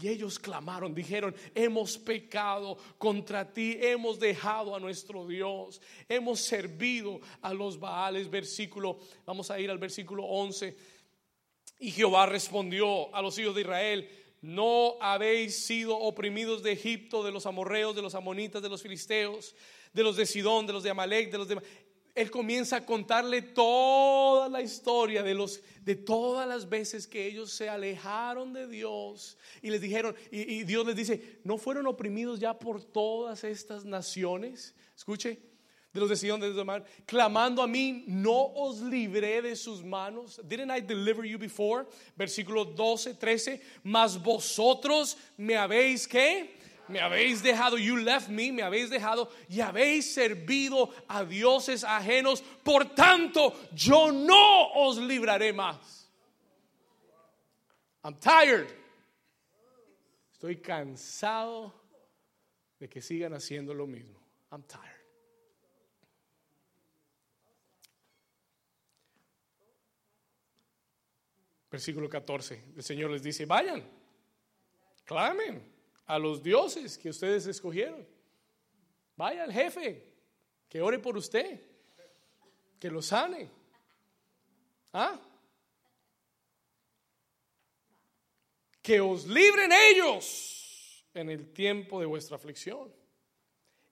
[0.00, 7.20] Y ellos clamaron, dijeron, hemos pecado contra ti, hemos dejado a nuestro Dios, hemos servido
[7.42, 8.30] a los Baales.
[8.30, 10.76] Versículo, vamos a ir al versículo 11.
[11.80, 14.08] Y Jehová respondió a los hijos de Israel,
[14.40, 19.56] no habéis sido oprimidos de Egipto, de los amorreos, de los amonitas, de los filisteos,
[19.92, 21.60] de los de Sidón, de los de Amalek, de los de
[22.18, 27.52] él comienza a contarle toda la historia de, los, de todas las veces que ellos
[27.52, 32.58] se alejaron de Dios y les dijeron, y, Dios les dice, ¿no fueron oprimidos ya
[32.58, 34.74] por todas estas naciones?
[34.96, 35.38] Escuche,
[35.92, 40.40] de los de Sidón, de los clamando a mí, no os libré de sus manos.
[40.42, 41.86] Didn't I deliver you before?
[42.16, 46.57] Versículo 12, 13, mas vosotros me habéis que
[46.88, 52.42] me habéis dejado, you left me, me habéis dejado y habéis servido a dioses ajenos,
[52.62, 56.08] por tanto yo no os libraré más.
[58.04, 58.68] I'm tired.
[60.32, 61.74] Estoy cansado
[62.78, 64.18] de que sigan haciendo lo mismo.
[64.50, 64.98] I'm tired.
[71.70, 72.64] Versículo 14.
[72.76, 73.84] El Señor les dice, vayan,
[75.04, 75.77] clamen
[76.08, 78.06] a los dioses que ustedes escogieron.
[79.14, 80.04] Vaya al jefe,
[80.68, 81.60] que ore por usted,
[82.80, 83.50] que lo sane.
[84.94, 85.20] ¿Ah?
[88.80, 92.90] Que os libren ellos en el tiempo de vuestra aflicción.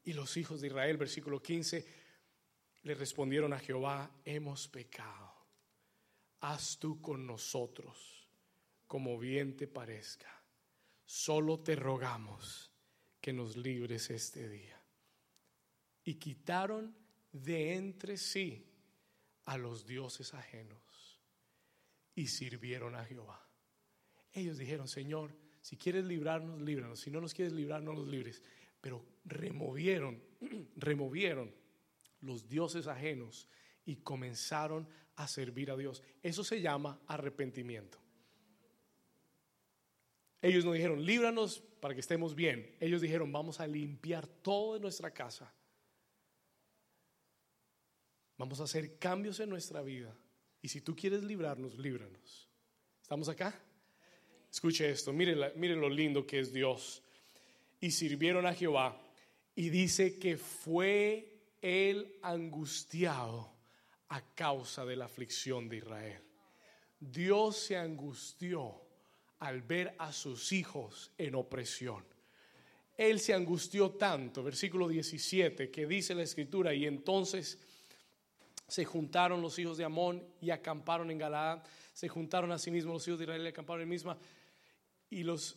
[0.04, 1.86] Y los hijos de Israel, versículo 15,
[2.82, 5.34] le respondieron a Jehová, hemos pecado.
[6.40, 8.26] Haz tú con nosotros
[8.86, 10.35] como bien te parezca
[11.06, 12.70] solo te rogamos
[13.20, 14.80] que nos libres este día.
[16.04, 16.94] Y quitaron
[17.32, 18.66] de entre sí
[19.44, 21.20] a los dioses ajenos
[22.14, 23.48] y sirvieron a Jehová.
[24.32, 27.00] Ellos dijeron, Señor, si quieres librarnos, líbranos.
[27.00, 28.42] Si no nos quieres librar, no nos libres.
[28.80, 30.22] Pero removieron,
[30.76, 31.54] removieron
[32.20, 33.48] los dioses ajenos
[33.84, 36.02] y comenzaron a servir a Dios.
[36.22, 37.98] Eso se llama arrepentimiento.
[40.42, 42.76] Ellos no dijeron, líbranos para que estemos bien.
[42.80, 45.52] Ellos dijeron, vamos a limpiar toda nuestra casa.
[48.36, 50.14] Vamos a hacer cambios en nuestra vida.
[50.60, 52.48] Y si tú quieres librarnos, líbranos.
[53.00, 53.58] ¿Estamos acá?
[54.50, 57.02] Escuche esto, miren, miren lo lindo que es Dios.
[57.80, 59.00] Y sirvieron a Jehová.
[59.54, 63.56] Y dice que fue él angustiado
[64.08, 66.22] a causa de la aflicción de Israel.
[67.00, 68.85] Dios se angustió
[69.38, 72.04] al ver a sus hijos en opresión.
[72.96, 77.58] Él se angustió tanto, versículo 17, que dice la escritura, y entonces
[78.66, 81.62] se juntaron los hijos de Amón y acamparon en Galaad,
[81.92, 84.18] se juntaron a sí mismos los hijos de Israel y acamparon en misma,
[85.10, 85.56] y los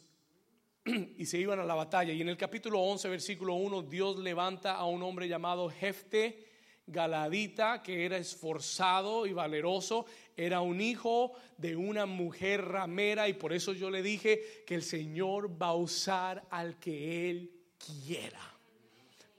[1.17, 2.13] y se iban a la batalla.
[2.13, 6.45] Y en el capítulo 11, versículo 1, Dios levanta a un hombre llamado Jefte
[6.88, 10.05] Galadita, que era esforzado y valeroso,
[10.40, 14.84] era un hijo de una mujer ramera y por eso yo le dije que el
[14.84, 18.40] Señor va a usar al que Él quiera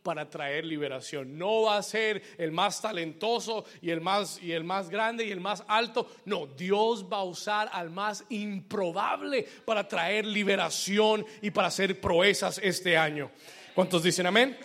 [0.02, 1.38] para traer liberación.
[1.38, 5.30] No va a ser el más talentoso y el más y el más grande y
[5.30, 6.10] el más alto.
[6.26, 12.58] No, Dios va a usar al más improbable para traer liberación y para hacer proezas
[12.62, 13.30] este año.
[13.74, 14.58] ¿Cuántos dicen amén?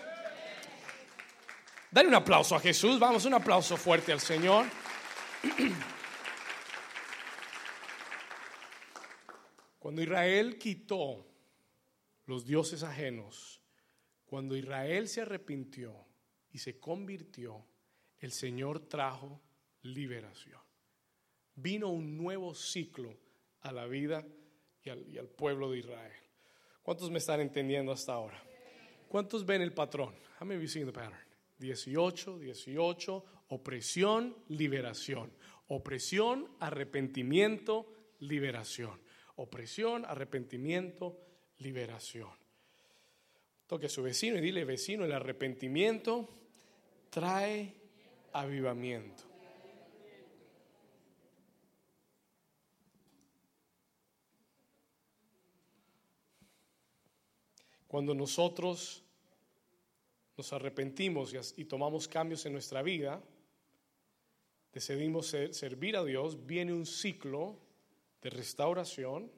[1.91, 2.99] Dale un aplauso a Jesús.
[2.99, 4.65] Vamos, un aplauso fuerte al Señor.
[9.95, 11.25] Cuando Israel quitó
[12.25, 13.61] los dioses ajenos,
[14.25, 15.95] cuando Israel se arrepintió
[16.51, 17.65] y se convirtió,
[18.19, 19.39] el Señor trajo
[19.83, 20.59] liberación.
[21.55, 23.17] Vino un nuevo ciclo
[23.61, 24.27] a la vida
[24.83, 26.19] y al, pueblo de Israel.
[26.83, 28.43] ¿Cuántos me están entendiendo hasta ahora?
[29.07, 30.13] ¿Cuántos ven el patrón?
[30.41, 31.15] How many the pattern?
[31.59, 35.31] 18, 18, opresión, liberación.
[35.69, 39.04] Opresión, arrepentimiento, liberación.
[39.35, 41.17] Opresión, arrepentimiento,
[41.59, 42.31] liberación.
[43.67, 46.29] Toque a su vecino y dile, vecino, el arrepentimiento
[47.09, 47.73] trae
[48.33, 49.23] avivamiento.
[57.87, 59.03] Cuando nosotros
[60.37, 63.23] nos arrepentimos y, tomamos cambios en nuestra vida,
[64.73, 67.57] decidimos servir a Dios, viene un ciclo
[68.25, 69.31] de restauración,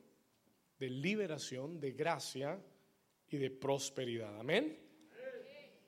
[0.80, 2.58] de liberación, de gracia
[3.28, 4.40] y de prosperidad.
[4.40, 4.80] Amén.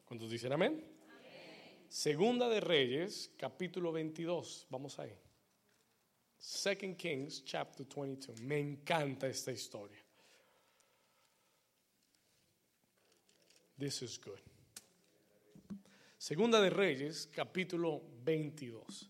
[0.03, 0.83] ¿Cuántos dicen amén?
[1.87, 4.67] Segunda de Reyes, capítulo 22.
[4.69, 5.17] Vamos ahí.
[6.37, 8.41] Second Kings, chapter 22.
[8.41, 10.03] Me encanta esta historia.
[13.77, 14.41] This is good.
[16.17, 19.09] Segunda de Reyes, capítulo 22.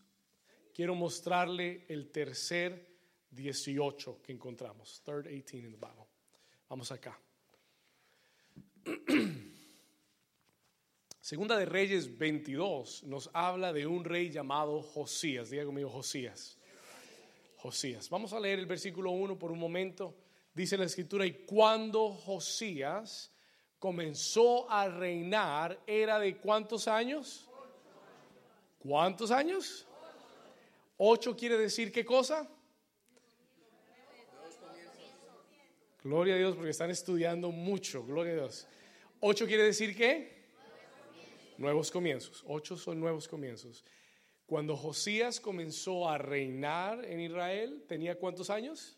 [0.75, 2.88] Quiero mostrarle el tercer
[3.32, 5.01] 18 que encontramos.
[5.05, 6.07] Third 18 in the Bible.
[6.69, 7.19] Vamos acá.
[11.21, 15.49] Segunda de Reyes 22 nos habla de un rey llamado Josías.
[15.49, 16.57] Diga conmigo Josías.
[17.57, 18.09] Josías.
[18.09, 20.15] Vamos a leer el versículo 1 por un momento.
[20.53, 23.32] Dice la escritura, y cuando Josías
[23.80, 27.47] comenzó a reinar era de cuántos años?
[28.80, 29.86] ¿Cuántos años?
[30.97, 32.49] Ocho quiere decir qué cosa?
[36.04, 38.68] Gloria a Dios porque están estudiando mucho, gloria a Dios.
[39.20, 40.39] Ocho quiere decir qué?
[41.58, 42.43] Nuevos comienzos.
[42.47, 43.84] Ocho son nuevos comienzos.
[44.45, 48.97] Cuando Josías comenzó a reinar en Israel, ¿tenía cuántos años?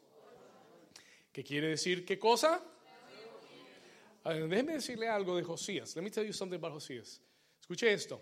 [1.31, 2.63] ¿Qué quiere decir qué cosa?
[4.23, 5.95] Déjeme decirle algo de Josías.
[5.95, 7.19] Let me tell you something about Josías.
[7.59, 8.21] Escuche esto.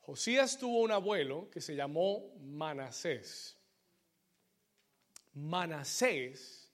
[0.00, 3.56] Josías tuvo un abuelo que se llamó Manasés.
[5.32, 6.67] Manasés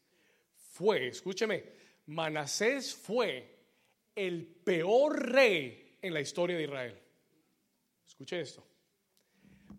[0.74, 1.62] fue, escúcheme,
[2.06, 3.48] Manasés fue
[4.12, 7.00] el peor rey en la historia de Israel.
[8.04, 8.66] Escuche esto.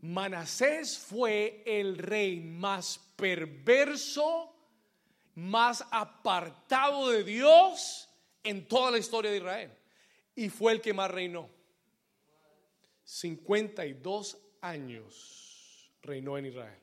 [0.04, 4.56] Manasés fue el rey más perverso,
[5.36, 8.10] más apartado de Dios
[8.42, 9.78] en toda la historia de Israel.
[10.34, 11.50] Y fue el que más reinó.
[13.04, 16.80] 52 años reinó en Israel.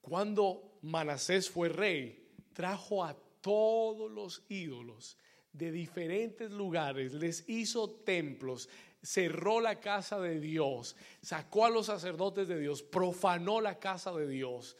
[0.00, 2.19] Cuando Manasés fue rey,
[2.52, 5.16] trajo a todos los ídolos
[5.52, 8.68] de diferentes lugares, les hizo templos,
[9.02, 14.28] cerró la casa de Dios, sacó a los sacerdotes de Dios, profanó la casa de
[14.28, 14.76] Dios,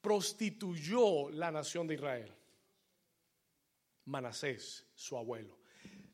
[0.00, 2.32] prostituyó la nación de Israel.
[4.04, 5.58] Manasés, su abuelo.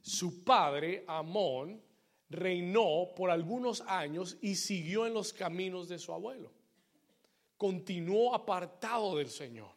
[0.01, 1.83] Su padre, Amón,
[2.31, 6.53] reinó por algunos años y siguió en los caminos de su abuelo.
[7.59, 9.73] Continuó apartado del Señor,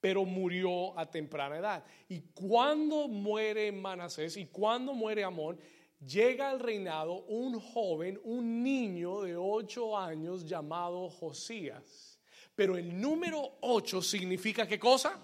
[0.00, 1.84] pero murió a temprana edad.
[2.08, 5.58] Y cuando muere Manasés y cuando muere Amón,
[6.06, 12.18] llega al reinado un joven, un niño de ocho años llamado Josías.
[12.54, 15.20] Pero el número ocho significa qué cosa?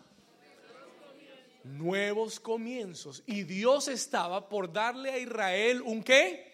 [1.65, 3.23] Nuevos comienzos.
[3.27, 6.53] Y Dios estaba por darle a Israel un qué?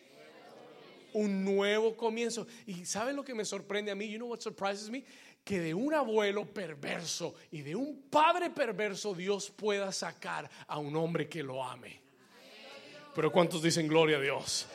[1.13, 2.47] Un nuevo comienzo.
[2.67, 4.09] ¿Y saben lo que me sorprende a mí?
[4.09, 5.05] You know what surprises me?
[5.45, 10.95] Que de un abuelo perverso y de un padre perverso Dios pueda sacar a un
[10.97, 12.01] hombre que lo ame.
[13.15, 14.67] Pero ¿cuántos dicen gloria a Dios?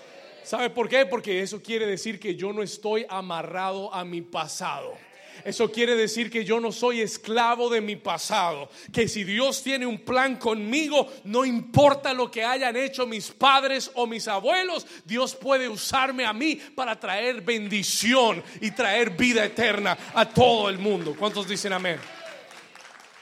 [0.44, 1.06] ¿Sabe por qué?
[1.06, 4.96] Porque eso quiere decir que yo no estoy amarrado a mi pasado.
[5.44, 8.70] Eso quiere decir que yo no soy esclavo de mi pasado.
[8.92, 13.92] Que si Dios tiene un plan conmigo, no importa lo que hayan hecho mis padres
[13.96, 19.98] o mis abuelos, Dios puede usarme a mí para traer bendición y traer vida eterna
[20.14, 21.16] a todo el mundo.
[21.18, 22.00] ¿Cuántos dicen amén?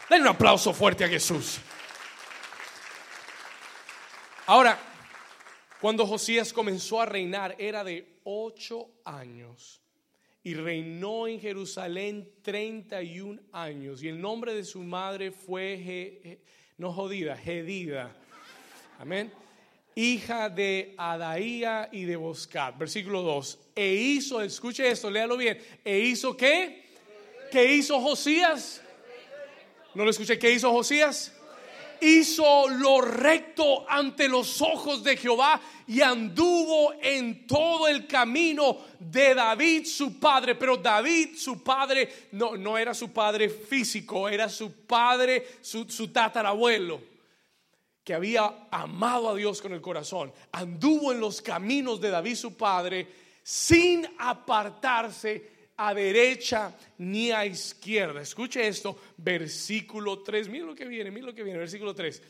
[0.09, 1.59] Den un aplauso fuerte a Jesús.
[4.45, 4.78] Ahora,
[5.80, 9.83] cuando Josías comenzó a reinar era de ocho años
[10.44, 16.39] y reinó en Jerusalén 31 años y el nombre de su madre fue,
[16.78, 18.14] no jodida, Gedida.
[19.00, 19.32] Amén.
[19.96, 22.78] Hija de Adaía y de Boscat.
[22.78, 23.60] Versículo 2.
[23.76, 25.60] E hizo, escuche esto, léalo bien.
[25.84, 26.84] E hizo qué?
[27.52, 28.82] ¿Qué hizo Josías?
[29.94, 30.39] ¿No lo escuché?
[30.39, 31.32] ¿Qué hizo Josías?
[32.02, 39.36] Hizo lo recto ante los ojos de Jehová y anduvo en todo el camino de
[39.36, 40.56] David su padre.
[40.56, 46.10] Pero David su padre no, no era su padre físico, era su padre, su, su
[46.10, 47.14] tatarabuelo
[48.04, 50.34] que había amado a Dios con el corazón.
[50.52, 53.08] Anduvo en los caminos de David su padre
[53.44, 55.53] sin apartarse
[55.88, 58.22] a derecha ni a izquierda.
[58.22, 60.48] Escuche esto, versículo 3.
[60.48, 62.22] Mira lo que viene, mira lo que viene, versículo 3.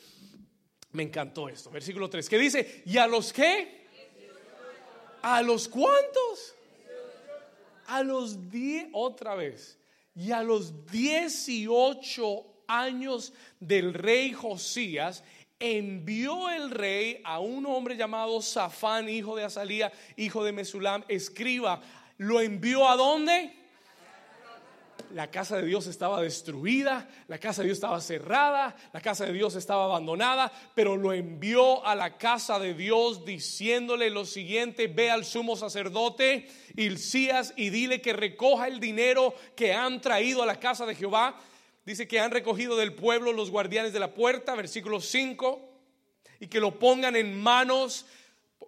[0.93, 3.88] Me encantó esto, versículo 3, que dice, ¿y a los qué?
[5.22, 6.56] ¿A los cuántos?
[7.88, 9.78] A los 10, otra vez,
[10.16, 15.24] y a los 18 años del rey Josías,
[15.60, 21.82] envió el rey a un hombre llamado Safán, hijo de Azalía, hijo de Mesulam, escriba
[22.24, 23.53] lo envió a dónde?
[25.13, 29.34] La casa de Dios estaba destruida, la casa de Dios estaba cerrada, la casa de
[29.34, 35.11] Dios estaba abandonada, pero lo envió a la casa de Dios diciéndole lo siguiente, ve
[35.11, 40.59] al sumo sacerdote Hilcías y dile que recoja el dinero que han traído a la
[40.59, 41.39] casa de Jehová.
[41.86, 45.69] Dice que han recogido del pueblo los guardianes de la puerta, versículo 5,
[46.39, 48.07] y que lo pongan en manos,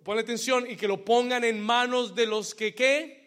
[0.03, 3.24] ponle atención, y que lo pongan en manos de los que qué?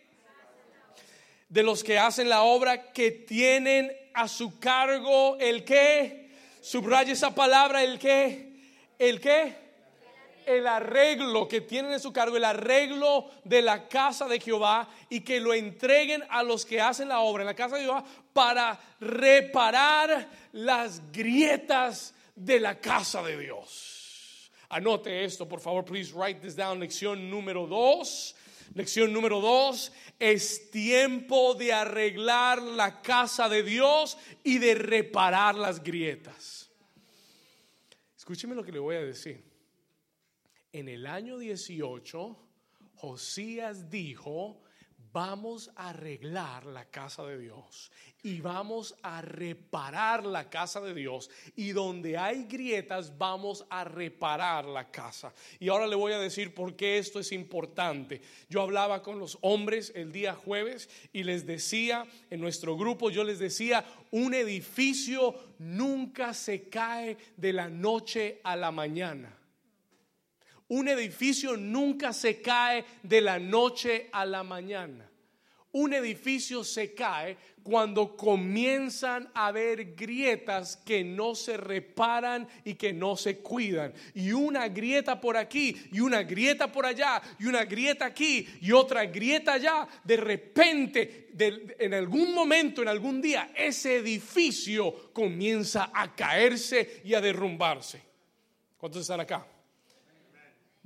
[1.48, 6.30] De los que hacen la obra que tienen a su cargo el que,
[6.60, 8.52] subraya esa palabra, el que,
[8.98, 9.68] el que,
[10.44, 15.20] el arreglo que tienen en su cargo, el arreglo de la casa de Jehová y
[15.20, 18.78] que lo entreguen a los que hacen la obra en la casa de Jehová para
[19.00, 24.50] reparar las grietas de la casa de Dios.
[24.70, 26.78] Anote esto, por favor, please write this down.
[26.78, 28.34] Lección número dos.
[28.78, 35.82] Lección número dos, es tiempo de arreglar la casa de Dios y de reparar las
[35.82, 36.70] grietas.
[38.16, 39.42] Escúcheme lo que le voy a decir.
[40.70, 42.38] En el año 18,
[42.94, 44.62] Josías dijo,
[45.12, 47.90] vamos a arreglar la casa de Dios
[48.22, 54.64] y vamos a reparar la casa de Dios y donde hay grietas vamos a reparar
[54.64, 55.32] la casa.
[55.60, 58.20] Y ahora le voy a decir por qué esto es importante.
[58.48, 63.24] Yo hablaba con los hombres el día jueves y les decía, en nuestro grupo yo
[63.24, 69.37] les decía, un edificio nunca se cae de la noche a la mañana.
[70.68, 75.10] Un edificio nunca se cae de la noche a la mañana.
[75.72, 82.94] Un edificio se cae cuando comienzan a haber grietas que no se reparan y que
[82.94, 83.92] no se cuidan.
[84.14, 88.72] Y una grieta por aquí, y una grieta por allá, y una grieta aquí, y
[88.72, 89.86] otra grieta allá.
[90.04, 91.28] De repente,
[91.78, 98.02] en algún momento, en algún día, ese edificio comienza a caerse y a derrumbarse.
[98.78, 99.46] ¿Cuántos están acá?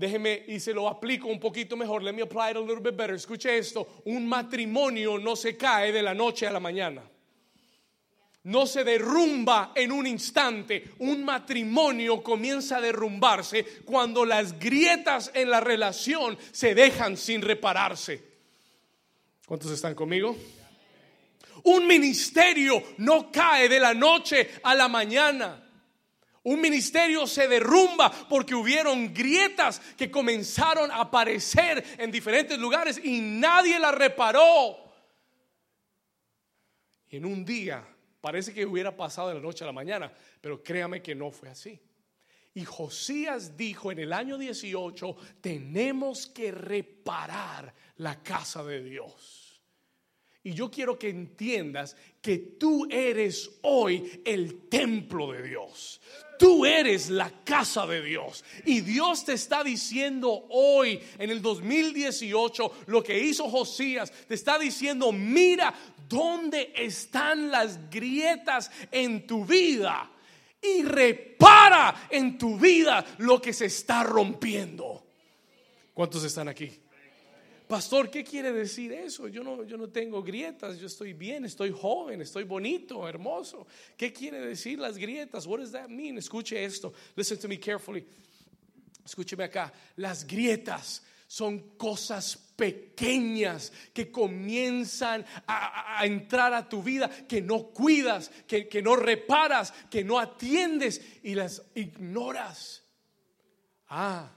[0.02, 2.02] Déjeme y se lo aplico un poquito mejor.
[2.02, 3.14] Let me apply it a little bit better.
[3.14, 4.02] Escuche esto.
[4.06, 7.08] Un matrimonio no se cae de la noche a la mañana.
[8.42, 10.90] No se derrumba en un instante.
[10.98, 18.24] Un matrimonio comienza a derrumbarse cuando las grietas en la relación se dejan sin repararse.
[19.46, 20.36] ¿Cuántos están conmigo?
[21.62, 25.61] Un ministerio no cae de la noche a la mañana.
[26.44, 33.20] Un ministerio se derrumba porque hubieron grietas que comenzaron a aparecer en diferentes lugares y
[33.20, 34.76] nadie las reparó.
[37.08, 37.86] Y en un día
[38.20, 41.48] parece que hubiera pasado de la noche a la mañana, pero créame que no fue
[41.48, 41.80] así.
[42.54, 49.62] Y Josías dijo en el año 18, tenemos que reparar la casa de Dios.
[50.44, 56.00] Y yo quiero que entiendas que tú eres hoy el templo de Dios.
[56.42, 58.44] Tú eres la casa de Dios.
[58.64, 64.58] Y Dios te está diciendo hoy, en el 2018, lo que hizo Josías, te está
[64.58, 65.72] diciendo, mira
[66.08, 70.10] dónde están las grietas en tu vida.
[70.60, 75.00] Y repara en tu vida lo que se está rompiendo.
[75.94, 76.81] ¿Cuántos están aquí?
[77.72, 79.28] Pastor, ¿qué quiere decir eso?
[79.28, 83.66] Yo no, yo no tengo grietas, yo estoy bien, estoy joven, estoy bonito, hermoso.
[83.96, 85.46] ¿Qué quiere decir las grietas?
[85.46, 86.18] What does that mean?
[86.18, 86.92] Escuche esto.
[87.16, 88.04] Listen to me carefully.
[89.02, 89.72] Escúcheme acá.
[89.96, 98.30] Las grietas son cosas pequeñas que comienzan a, entrar a tu vida, que no cuidas,
[98.46, 102.82] que, que no reparas, que no atiendes y las ignoras.
[103.88, 104.30] Ah,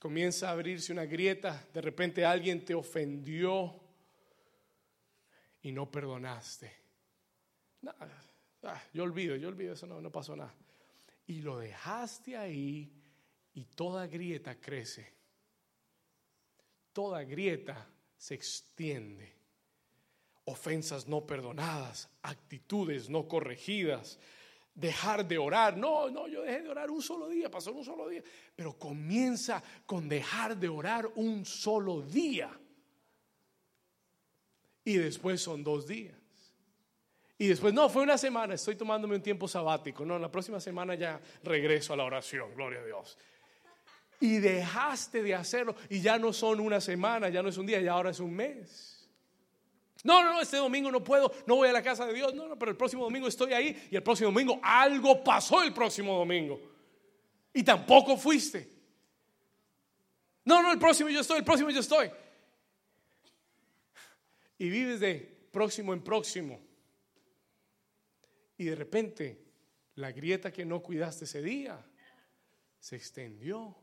[0.00, 3.78] comienza a abrirse una grieta, de repente alguien te ofendió
[5.62, 6.72] y no perdonaste.
[8.62, 10.54] Ah, yo olvido, yo olvido, eso no, no pasó nada.
[11.26, 12.90] Y lo dejaste ahí
[13.52, 15.12] y toda grieta crece.
[16.94, 17.86] Toda grieta
[18.16, 19.36] se extiende.
[20.46, 24.18] Ofensas no perdonadas, actitudes no corregidas,
[24.80, 25.76] dejar de orar.
[25.76, 28.22] No, no, yo dejé de orar un solo día, pasó un solo día.
[28.56, 32.50] Pero comienza con dejar de orar un solo día.
[34.84, 36.16] Y después son dos días.
[37.36, 40.04] Y después, no, fue una semana, estoy tomándome un tiempo sabático.
[40.04, 43.16] No, la próxima semana ya regreso a la oración, gloria a Dios.
[44.20, 47.80] Y dejaste de hacerlo y ya no son una semana, ya no es un día,
[47.80, 48.99] ya ahora es un mes.
[50.02, 52.34] No, no, no, este domingo no puedo, no voy a la casa de Dios.
[52.34, 55.74] No, no, pero el próximo domingo estoy ahí y el próximo domingo algo pasó el
[55.74, 56.60] próximo domingo.
[57.52, 58.68] Y tampoco fuiste.
[60.44, 62.10] No, no, el próximo yo estoy, el próximo yo estoy.
[64.58, 66.60] Y vives de próximo en próximo.
[68.56, 69.44] Y de repente
[69.96, 71.84] la grieta que no cuidaste ese día
[72.78, 73.76] se extendió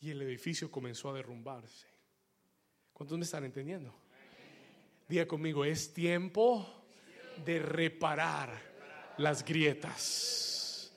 [0.00, 1.86] y el edificio comenzó a derrumbarse.
[2.92, 4.03] ¿Cuántos me están entendiendo?
[5.08, 6.66] Diga conmigo, es tiempo
[7.44, 8.50] de reparar
[9.18, 10.92] las grietas.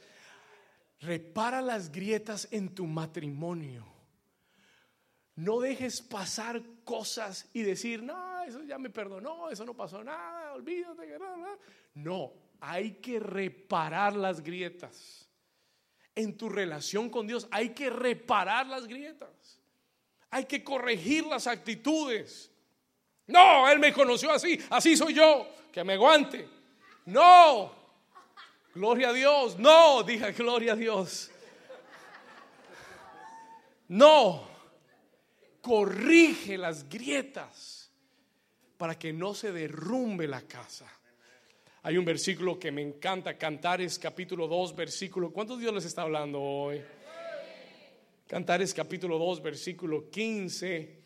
[1.02, 3.86] Repara las grietas en tu matrimonio.
[5.36, 10.54] No dejes pasar cosas y decir, no, eso ya me perdonó, eso no pasó nada,
[10.54, 11.16] olvídate
[11.94, 15.30] No, hay que reparar las grietas.
[16.16, 19.62] En tu relación con Dios hay que reparar las grietas.
[20.32, 22.52] Hay que corregir las actitudes.
[23.28, 26.48] No, Él me conoció así, así soy yo, que me aguante.
[27.06, 27.72] No,
[28.74, 31.32] gloria a Dios, no, dije gloria a Dios.
[33.90, 34.48] No,
[35.62, 37.92] corrige las grietas
[38.78, 40.86] para que no se derrumbe la casa.
[41.84, 45.32] Hay un versículo que me encanta, Cantares capítulo 2, versículo.
[45.32, 46.82] ¿Cuántos Dios les está hablando hoy?
[48.28, 51.04] Cantares capítulo 2, versículo 15.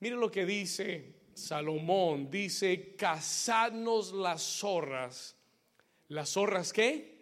[0.00, 5.36] Mire lo que dice Salomón dice, cazadnos las zorras.
[6.08, 7.18] ¿Las zorras qué?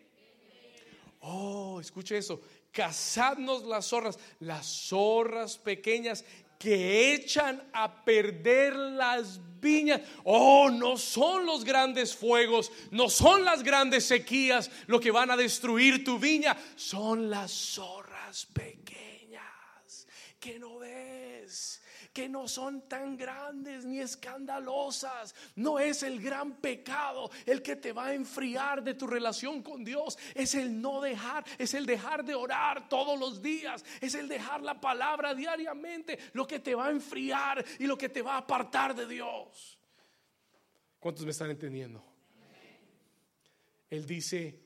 [1.20, 2.40] Oh, escuche eso.
[2.72, 6.24] Cazadnos las zorras, las zorras pequeñas
[6.58, 10.00] que echan a perder las viñas.
[10.24, 15.36] Oh, no son los grandes fuegos, no son las grandes sequías lo que van a
[15.36, 20.06] destruir tu viña, son las zorras pequeñas
[20.40, 21.82] que no ves
[22.16, 25.34] que no son tan grandes ni escandalosas.
[25.54, 29.84] No es el gran pecado el que te va a enfriar de tu relación con
[29.84, 30.16] Dios.
[30.34, 33.84] Es el no dejar, es el dejar de orar todos los días.
[34.00, 38.08] Es el dejar la palabra diariamente lo que te va a enfriar y lo que
[38.08, 39.78] te va a apartar de Dios.
[40.98, 42.02] ¿Cuántos me están entendiendo?
[43.90, 44.58] Él dice,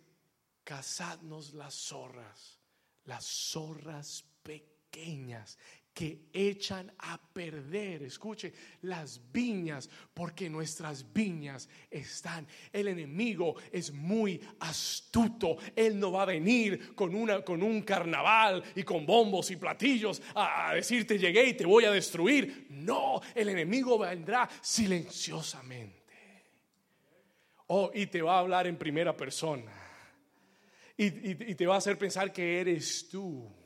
[0.63, 2.61] cazadnos las zorras,
[3.07, 5.59] las zorras pequeñas
[5.93, 12.47] que echan a perder, escuche, las viñas, porque nuestras viñas están.
[12.73, 15.57] El enemigo es muy astuto.
[15.75, 20.23] Él no va a venir con, una, con un carnaval y con bombos y platillos
[20.35, 22.67] a, decirte llegué y te voy a destruir.
[22.71, 25.99] No, el enemigo vendrá silenciosamente.
[27.67, 29.73] Oh, y te va a hablar en primera persona.
[30.97, 33.60] Y, y te va a hacer pensar que eres tú.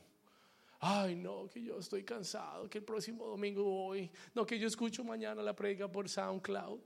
[0.81, 4.11] Ay, no, que yo estoy cansado, que el próximo domingo voy.
[4.35, 6.81] No, que yo escucho mañana la predica por SoundCloud.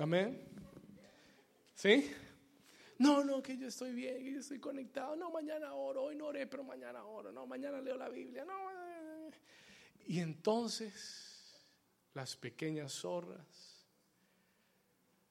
[0.00, 0.48] Amén.
[1.74, 2.10] ¿Sí?
[2.98, 5.16] No, no, que yo estoy bien, que yo estoy conectado.
[5.16, 7.32] No, mañana oro, hoy no oré, pero mañana oro.
[7.32, 8.44] No, mañana leo la Biblia.
[8.44, 8.54] No.
[10.06, 11.60] Y entonces,
[12.14, 13.86] las pequeñas zorras,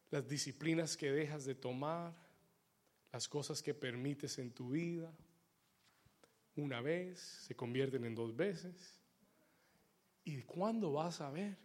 [0.10, 2.14] las disciplinas que dejas de tomar,
[3.12, 5.14] las cosas que permites en tu vida,
[6.56, 9.00] una vez se convierten en dos veces.
[10.24, 11.58] ¿Y cuándo vas a ver?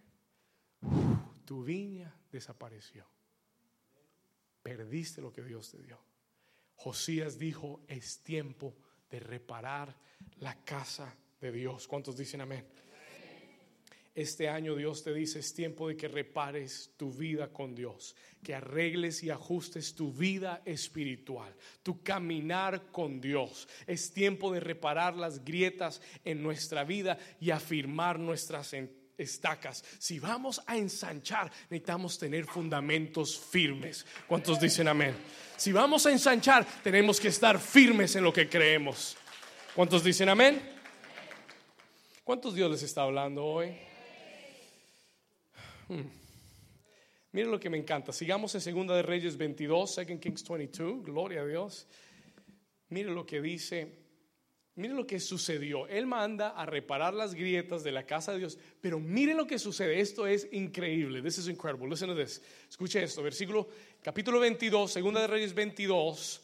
[1.47, 3.07] tu viña desapareció.
[4.63, 5.99] Perdiste lo que Dios te dio.
[6.75, 8.77] Josías dijo, es tiempo
[9.09, 9.97] de reparar
[10.41, 11.87] la casa de Dios.
[11.87, 12.67] ¿Cuántos dicen amén?
[14.17, 18.55] Este año Dios te dice, es tiempo de que repares tu vida con Dios, que
[18.55, 23.69] arregles y ajustes tu vida espiritual, tu caminar con Dios.
[23.87, 28.75] Es tiempo de reparar las grietas en nuestra vida y afirmar nuestras
[29.19, 29.85] estacas.
[29.99, 34.07] Si vamos a ensanchar, necesitamos tener fundamentos firmes.
[34.27, 35.15] ¿Cuántos dicen amén?
[35.59, 39.15] Si vamos a ensanchar, tenemos que estar firmes en lo que creemos.
[39.75, 40.59] ¿Cuántos dicen amén?
[42.25, 43.77] ¿Cuántos Dios les está hablando hoy?
[45.89, 46.03] Hmm.
[47.33, 48.13] Miren lo que me encanta.
[48.13, 51.05] Sigamos en Segunda de Reyes 22, 2 Kings 22.
[51.05, 51.87] Gloria a Dios.
[52.89, 54.07] Miren lo que dice.
[54.77, 55.87] Miren lo que sucedió.
[55.87, 58.59] Él manda a reparar las grietas de la casa de Dios.
[58.81, 60.01] Pero miren lo que sucede.
[60.01, 61.23] Esto es increíble.
[61.23, 61.89] This is incredible.
[61.89, 62.43] Listen to this.
[62.69, 63.23] Escuche esto.
[63.23, 63.69] Versículo,
[64.03, 66.41] capítulo 22, Segunda de Reyes 22.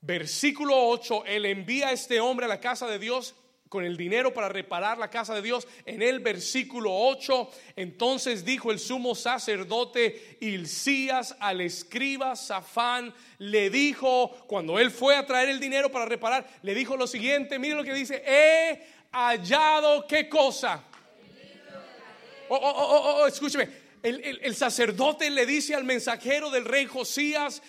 [0.00, 1.24] Versículo 8.
[1.26, 3.34] Él envía a este hombre a la casa de Dios
[3.68, 5.66] con el dinero para reparar la casa de Dios.
[5.84, 14.30] En el versículo 8, entonces dijo el sumo sacerdote Hilcías al escriba Safán, le dijo,
[14.46, 17.84] cuando él fue a traer el dinero para reparar, le dijo lo siguiente, mire lo
[17.84, 20.84] que dice, he hallado qué cosa.
[22.50, 23.68] Oh, oh, oh, oh, escúcheme,
[24.02, 27.62] el, el sacerdote le dice al mensajero del rey Josías,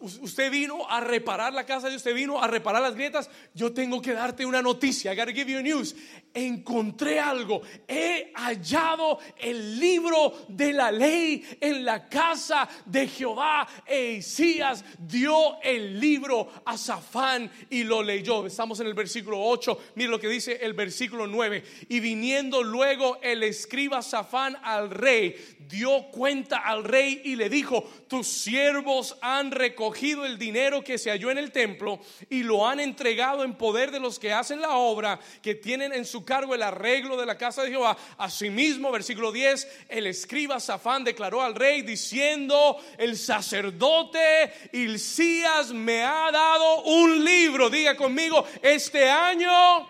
[0.00, 3.30] Usted vino a reparar la casa de usted vino a reparar las grietas.
[3.54, 5.12] Yo tengo que darte una noticia.
[5.12, 5.94] I gotta give you news.
[6.34, 7.62] Encontré algo.
[7.86, 13.68] He hallado el libro de la ley en la casa de Jehová.
[13.86, 18.46] E Isías dio el libro a Safán y lo leyó.
[18.46, 19.92] Estamos en el versículo 8.
[19.94, 21.64] Mire lo que dice el versículo 9.
[21.88, 25.36] Y viniendo luego el escriba Safán al rey,
[25.68, 29.83] dio cuenta al rey y le dijo: Tus siervos han recogido
[30.24, 34.00] el dinero que se halló en el templo y lo han entregado en poder de
[34.00, 37.62] los que hacen la obra, que tienen en su cargo el arreglo de la casa
[37.62, 37.96] de Jehová.
[38.18, 46.30] Asimismo, versículo 10, el escriba Safán declaró al rey diciendo, el sacerdote Hilcías me ha
[46.30, 47.68] dado un libro.
[47.68, 49.88] Diga conmigo, este año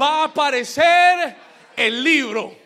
[0.00, 1.36] va a aparecer
[1.76, 2.59] el libro.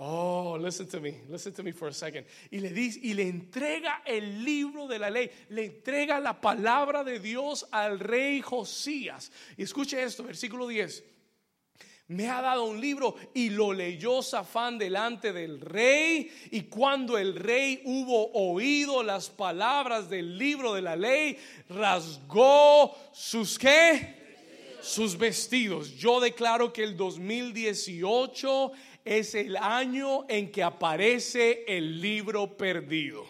[0.00, 2.24] Oh, listen to me, listen to me for a second.
[2.52, 7.02] Y le dice, y le entrega el libro de la ley, le entrega la palabra
[7.02, 9.32] de Dios al rey Josías.
[9.56, 11.02] Y escuche esto, versículo 10.
[12.08, 16.30] Me ha dado un libro y lo leyó Safán delante del rey.
[16.52, 21.36] Y cuando el rey hubo oído las palabras del libro de la ley,
[21.68, 24.16] rasgó sus qué?
[24.80, 25.96] Sus vestidos.
[25.96, 28.72] Yo declaro que el 2018
[29.08, 33.26] es el año en que aparece el libro perdido.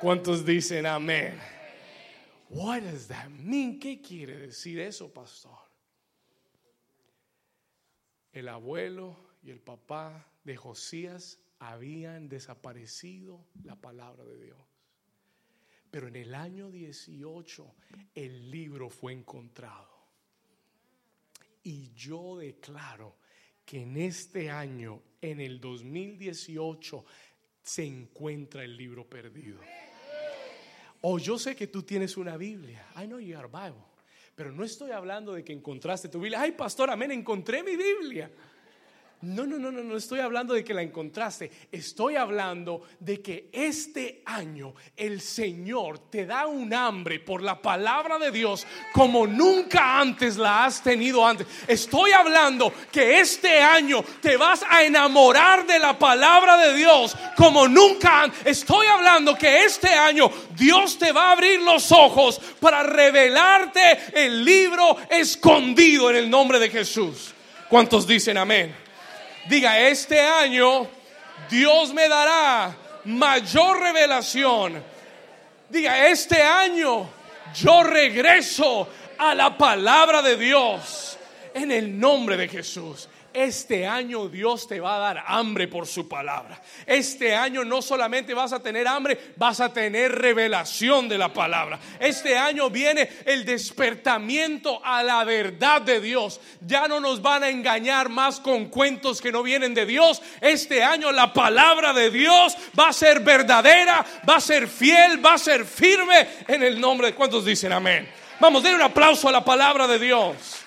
[0.00, 1.38] ¿Cuántos dicen amén?
[2.50, 3.78] What does that mean?
[3.78, 5.56] ¿Qué quiere decir eso, pastor?
[8.32, 14.58] El abuelo y el papá de Josías habían desaparecido la palabra de Dios.
[15.92, 17.74] Pero en el año 18
[18.16, 19.92] el libro fue encontrado.
[21.62, 23.21] Y yo declaro
[23.64, 27.04] que en este año, en el 2018,
[27.62, 29.60] se encuentra el libro perdido.
[31.00, 32.86] O yo sé que tú tienes una Biblia.
[32.96, 33.82] I know you have a Bible.
[34.34, 36.40] Pero no estoy hablando de que encontraste tu Biblia.
[36.40, 38.30] Ay, pastor, amén, encontré mi Biblia.
[39.22, 41.48] No, no, no, no, no estoy hablando de que la encontraste.
[41.70, 48.18] Estoy hablando de que este año el Señor te da un hambre por la palabra
[48.18, 51.46] de Dios como nunca antes la has tenido antes.
[51.68, 57.68] Estoy hablando que este año te vas a enamorar de la palabra de Dios como
[57.68, 58.44] nunca antes.
[58.44, 64.44] Estoy hablando que este año Dios te va a abrir los ojos para revelarte el
[64.44, 67.32] libro escondido en el nombre de Jesús.
[67.68, 68.81] ¿Cuántos dicen amén?
[69.48, 70.86] Diga, este año
[71.50, 74.82] Dios me dará mayor revelación.
[75.68, 77.08] Diga, este año
[77.54, 78.88] yo regreso
[79.18, 81.18] a la palabra de Dios
[81.54, 83.08] en el nombre de Jesús.
[83.34, 86.60] Este año Dios te va a dar hambre por su palabra.
[86.86, 91.78] Este año no solamente vas a tener hambre, vas a tener revelación de la palabra.
[91.98, 96.40] Este año viene el despertamiento a la verdad de Dios.
[96.60, 100.22] Ya no nos van a engañar más con cuentos que no vienen de Dios.
[100.40, 105.34] Este año la palabra de Dios va a ser verdadera, va a ser fiel, va
[105.34, 108.08] a ser firme en el nombre de cuantos dicen amén.
[108.40, 110.61] Vamos, den un aplauso a la palabra de Dios.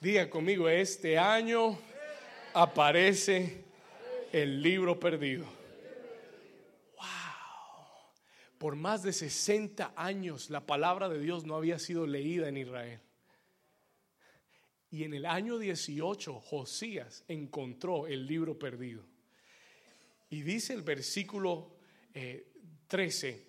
[0.00, 1.76] Diga conmigo, este año
[2.54, 3.64] aparece
[4.30, 5.44] el libro perdido.
[6.94, 7.04] Wow.
[8.58, 13.00] Por más de 60 años la palabra de Dios no había sido leída en Israel.
[14.88, 19.02] Y en el año 18 Josías encontró el libro perdido.
[20.30, 21.74] Y dice el versículo
[22.86, 23.46] 13 eh,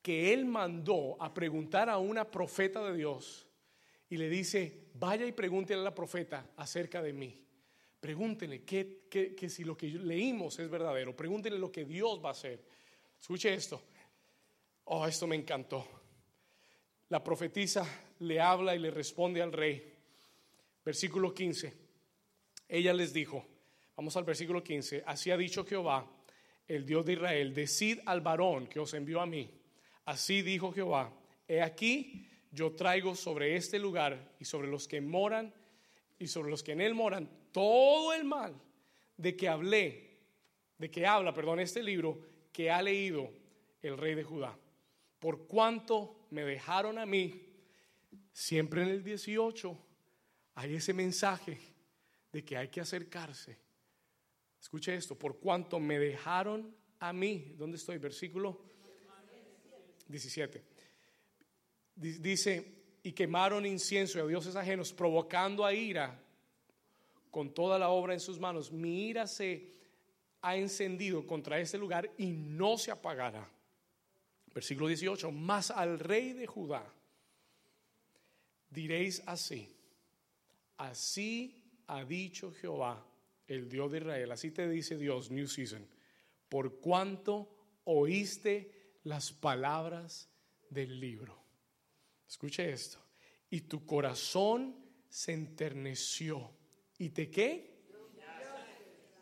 [0.00, 3.48] que él mandó a preguntar a una profeta de Dios
[4.10, 7.44] y le dice, vaya y pregúntele a la profeta acerca de mí.
[8.00, 11.14] Pregúntenle que, que, si lo que leímos es verdadero.
[11.14, 12.64] Pregúntenle lo que Dios va a hacer.
[13.20, 13.82] Escuche esto.
[14.84, 15.86] Oh, esto me encantó.
[17.10, 17.86] La profetisa
[18.20, 19.94] le habla y le responde al rey.
[20.84, 21.74] Versículo 15.
[22.68, 23.44] Ella les dijo,
[23.96, 26.08] vamos al versículo 15, así ha dicho Jehová,
[26.68, 29.50] el Dios de Israel, decid al varón que os envió a mí.
[30.04, 31.12] Así dijo Jehová,
[31.48, 35.52] he aquí yo traigo sobre este lugar y sobre los que moran
[36.18, 38.54] y sobre los que en él moran todo el mal
[39.16, 40.18] de que hablé,
[40.78, 42.20] de que habla, perdón, este libro
[42.52, 43.30] que ha leído
[43.82, 44.58] el rey de Judá.
[45.18, 47.46] Por cuanto me dejaron a mí,
[48.32, 49.78] siempre en el 18
[50.54, 51.58] hay ese mensaje
[52.32, 53.58] de que hay que acercarse.
[54.60, 57.98] Escuche esto, por cuanto me dejaron a mí, ¿dónde estoy?
[57.98, 58.60] Versículo
[60.08, 60.69] 17
[62.00, 66.18] dice, y quemaron incienso a dioses ajenos, provocando a ira
[67.30, 68.72] con toda la obra en sus manos.
[68.72, 69.74] Mi ira se
[70.42, 73.48] ha encendido contra este lugar y no se apagará.
[74.52, 76.84] Versículo 18, más al rey de Judá
[78.70, 79.76] diréis así,
[80.76, 83.04] así ha dicho Jehová,
[83.46, 85.86] el Dios de Israel, así te dice Dios, New Season,
[86.48, 87.48] por cuanto
[87.84, 90.28] oíste las palabras
[90.68, 91.39] del libro.
[92.30, 92.98] Escuche esto.
[93.50, 94.76] Y tu corazón
[95.08, 96.52] se enterneció.
[96.96, 97.68] ¿Y te qué?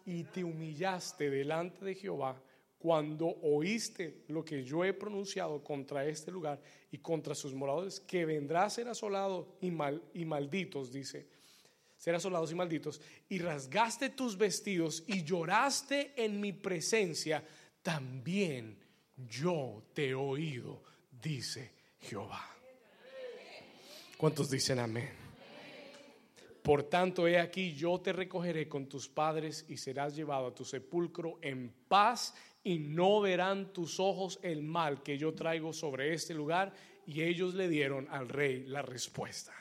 [0.04, 2.42] Y te humillaste delante de Jehová
[2.78, 8.26] cuando oíste lo que yo he pronunciado contra este lugar y contra sus moradores, que
[8.26, 11.26] vendrá a ser asolado y, mal, y malditos, dice,
[11.96, 17.44] ser asolados y malditos, y rasgaste tus vestidos y lloraste en mi presencia,
[17.82, 18.78] también
[19.16, 22.57] yo te he oído, dice Jehová.
[24.18, 25.08] ¿Cuántos dicen amén?
[26.64, 30.64] Por tanto, he aquí, yo te recogeré con tus padres y serás llevado a tu
[30.64, 36.34] sepulcro en paz y no verán tus ojos el mal que yo traigo sobre este
[36.34, 36.74] lugar.
[37.06, 39.54] Y ellos le dieron al rey la respuesta.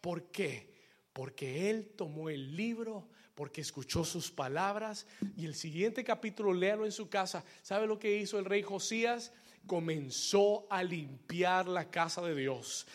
[0.00, 0.72] ¿Por qué?
[1.12, 5.06] Porque él tomó el libro, porque escuchó sus palabras.
[5.36, 7.44] Y el siguiente capítulo, léalo en su casa.
[7.62, 9.34] ¿Sabe lo que hizo el rey Josías?
[9.66, 12.86] Comenzó a limpiar la casa de Dios,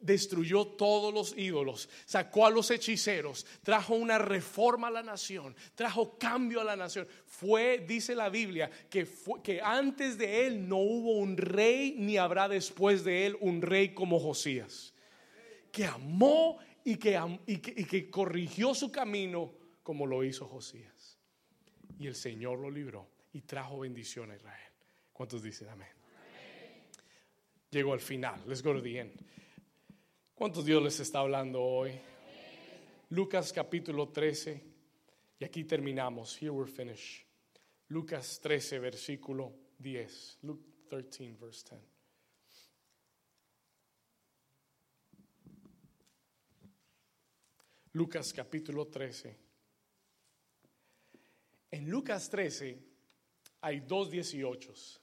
[0.00, 6.18] destruyó todos los ídolos, sacó a los hechiceros, trajo una reforma a la nación, trajo
[6.18, 7.08] cambio a la nación.
[7.26, 12.16] Fue, dice la Biblia, que, fue, que antes de él no hubo un rey ni
[12.16, 14.94] habrá después de él un rey como Josías,
[15.72, 19.52] que amó y que, y que corrigió su camino
[19.82, 21.18] como lo hizo Josías.
[21.98, 24.72] Y el Señor lo libró y trajo bendición a Israel.
[25.12, 25.97] ¿Cuántos dicen amén?
[27.70, 28.40] Llegó al final.
[28.46, 29.12] Let's go to the end.
[30.34, 31.92] ¿Cuántos Dios les está hablando hoy?
[33.10, 34.62] Lucas capítulo 13.
[35.40, 36.36] Y aquí terminamos.
[36.40, 37.26] Here we're finished.
[37.88, 40.38] Lucas 13, versículo 10.
[40.42, 41.98] Luke 13, verse 10.
[47.92, 49.36] Lucas capítulo 13.
[51.70, 52.78] En Lucas 13
[53.60, 54.97] hay dos dieciochos.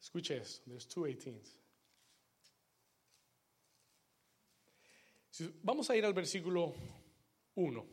[0.00, 1.56] Escuche esto, there's two 18s.
[5.62, 6.74] Vamos a ir al versículo
[7.54, 7.86] 1.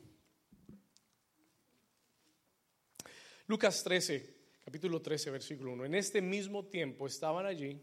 [3.47, 4.35] Lucas 13,
[4.65, 5.85] capítulo 13, versículo 1.
[5.85, 7.81] En este mismo tiempo estaban allí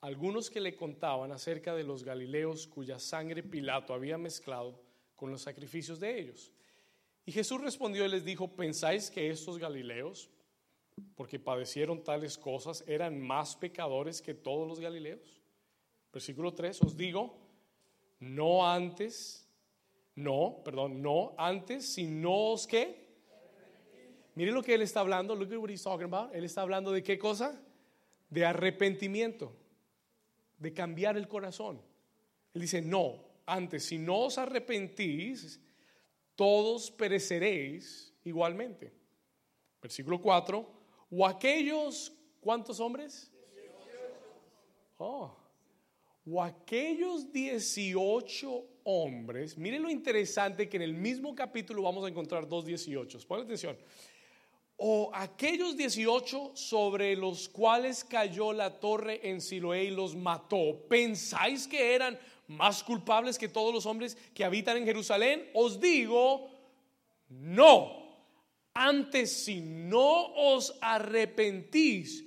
[0.00, 4.82] algunos que le contaban acerca de los galileos cuya sangre Pilato había mezclado
[5.16, 6.52] con los sacrificios de ellos.
[7.26, 10.30] Y Jesús respondió y les dijo, ¿pensáis que estos galileos,
[11.14, 15.40] porque padecieron tales cosas, eran más pecadores que todos los galileos?
[16.12, 17.36] Versículo 3, os digo,
[18.20, 19.48] no antes,
[20.14, 23.08] no, perdón, no antes, sino os que.
[24.34, 26.34] Mire lo que él está hablando, look at what he's talking about.
[26.34, 27.60] Él está hablando de qué cosa?
[28.28, 29.56] De arrepentimiento,
[30.58, 31.82] de cambiar el corazón.
[32.54, 35.60] Él dice, no, antes, si no os arrepentís,
[36.36, 38.92] todos pereceréis igualmente.
[39.82, 40.79] Versículo 4,
[41.10, 43.30] o aquellos, ¿cuántos hombres?
[44.98, 45.34] Oh,
[46.26, 52.46] o aquellos 18 hombres, miren lo interesante que en el mismo capítulo vamos a encontrar
[52.46, 53.76] dos 18, pongan atención,
[54.76, 61.66] o aquellos 18 sobre los cuales cayó la torre en Siloé y los mató, ¿pensáis
[61.66, 65.50] que eran más culpables que todos los hombres que habitan en Jerusalén?
[65.54, 66.48] Os digo,
[67.28, 67.99] no.
[68.74, 72.24] Antes, si no os arrepentís,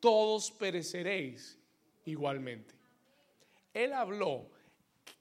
[0.00, 1.58] todos pereceréis
[2.06, 2.74] igualmente.
[3.72, 4.50] Él habló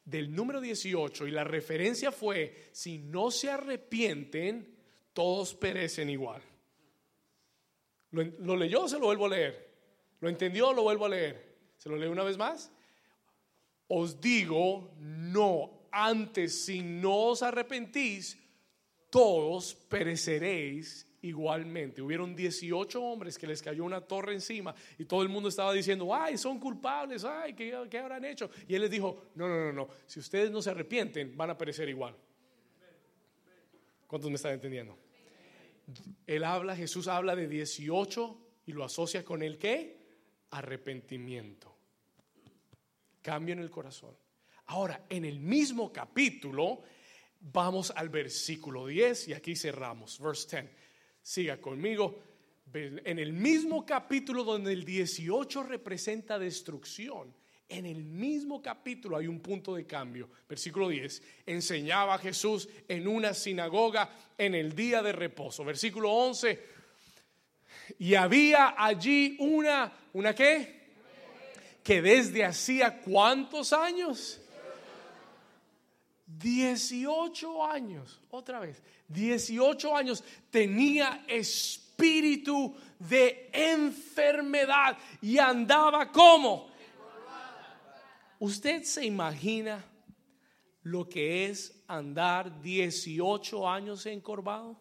[0.05, 4.76] del número 18 y la referencia fue, si no se arrepienten,
[5.13, 6.41] todos perecen igual.
[8.11, 9.72] ¿Lo, leyó o se lo vuelvo a leer?
[10.19, 11.55] ¿Lo entendió o lo vuelvo a leer?
[11.78, 12.72] ¿Se lo leo una vez más?
[13.88, 18.38] Os digo, no, antes si no os arrepentís,
[19.12, 22.01] todos pereceréis igualmente.
[22.01, 26.16] Hubieron 18 hombres que les cayó una torre encima y todo el mundo estaba diciendo,
[26.16, 28.49] ay, son culpables, ay, ¿qué, habrán hecho?
[28.68, 31.57] Y él les dijo, no, no, no, no, si ustedes no se arrepienten, van a
[31.57, 32.16] perecer igual.
[34.07, 34.97] ¿Cuántos me están entendiendo?
[36.26, 39.99] Él habla, Jesús habla de 18 y lo asocia con el qué?
[40.51, 41.76] Arrepentimiento.
[43.22, 44.16] Cambio en el corazón.
[44.68, 46.82] Ahora, en el mismo capítulo,
[47.41, 50.71] vamos al versículo 10 y aquí cerramos, verse 10.
[51.21, 52.23] Siga conmigo.
[52.73, 57.33] En el mismo capítulo donde el 18 representa destrucción,
[57.67, 60.29] en el mismo capítulo hay un punto de cambio.
[60.47, 61.23] Versículo 10.
[61.45, 65.63] Enseñaba Jesús en una sinagoga en el día de reposo.
[65.63, 66.59] Versículo 11.
[67.99, 70.81] Y había allí una, ¿una qué?
[71.83, 74.41] Que desde hacía cuántos años?
[76.38, 86.71] 18 años, otra vez, 18 años tenía espíritu de enfermedad y andaba como.
[88.39, 89.86] ¿Usted se imagina
[90.84, 94.79] lo que es andar 18 años encorvado?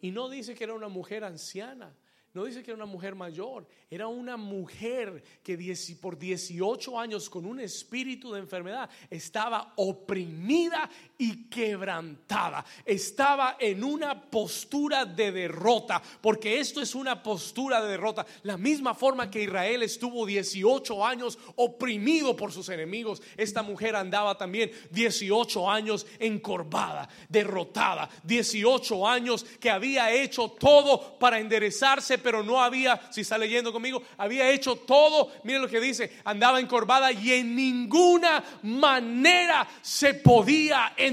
[0.00, 1.92] Y no dice que era una mujer anciana.
[2.34, 5.54] No dice que era una mujer mayor, era una mujer que
[5.94, 10.88] por 18 años con un espíritu de enfermedad estaba oprimida
[11.22, 12.64] y quebrantada.
[12.84, 18.26] Estaba en una postura de derrota, porque esto es una postura de derrota.
[18.42, 24.36] La misma forma que Israel estuvo 18 años oprimido por sus enemigos, esta mujer andaba
[24.36, 28.10] también 18 años encorvada, derrotada.
[28.24, 34.02] 18 años que había hecho todo para enderezarse pero no había, si está leyendo conmigo,
[34.16, 40.94] había hecho todo, miren lo que dice, andaba encorvada y en ninguna manera se podía
[40.96, 41.11] enderezar.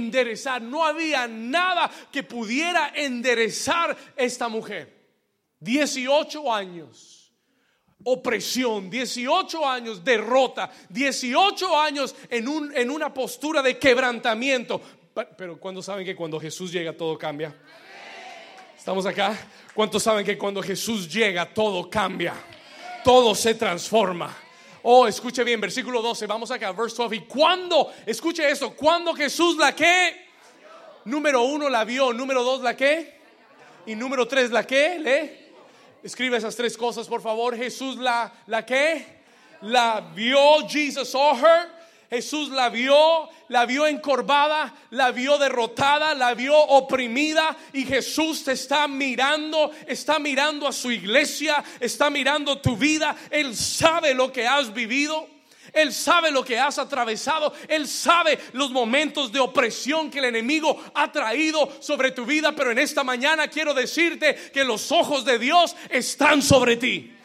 [0.61, 4.97] No había nada que pudiera enderezar esta mujer.
[5.59, 7.19] 18 años
[8.03, 14.81] opresión, 18 años derrota, 18 años en, un, en una postura de quebrantamiento.
[15.37, 17.53] Pero cuando saben que cuando Jesús llega todo cambia.
[18.77, 19.37] ¿Estamos acá?
[19.73, 22.33] ¿Cuántos saben que cuando Jesús llega todo cambia?
[23.03, 24.35] Todo se transforma.
[24.83, 27.15] Oh, escuche bien, versículo 12, vamos acá, verse 12.
[27.15, 30.27] Y cuando, escuche esto, cuando Jesús la que,
[31.05, 33.19] número uno la vio, número dos la que,
[33.85, 35.49] y número tres la que, le,
[36.03, 37.55] escribe esas tres cosas por favor.
[37.55, 39.05] Jesús la, la que,
[39.61, 41.78] la vio, Jesus saw her.
[42.09, 48.53] Jesús la vio, la vio encorvada, la vio derrotada, la vio oprimida y Jesús te
[48.53, 54.47] está mirando, está mirando a su iglesia, está mirando tu vida, Él sabe lo que
[54.47, 55.27] has vivido.
[55.71, 57.53] Él sabe lo que has atravesado.
[57.67, 62.55] Él sabe los momentos de opresión que el enemigo ha traído sobre tu vida.
[62.55, 67.18] Pero en esta mañana quiero decirte que los ojos de Dios están sobre ti.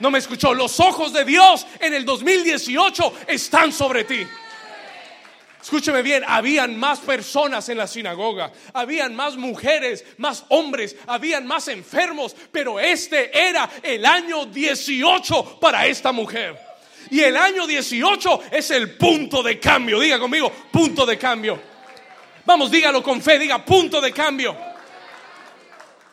[0.00, 0.54] No me escuchó.
[0.54, 4.26] Los ojos de Dios en el 2018 están sobre ti.
[5.60, 11.68] Escúcheme bien, habían más personas en la sinagoga, habían más mujeres, más hombres, habían más
[11.68, 16.58] enfermos, pero este era el año 18 para esta mujer.
[17.10, 19.98] Y el año 18 es el punto de cambio.
[19.98, 21.60] Diga conmigo, punto de cambio.
[22.44, 24.56] Vamos, dígalo con fe, diga punto de cambio.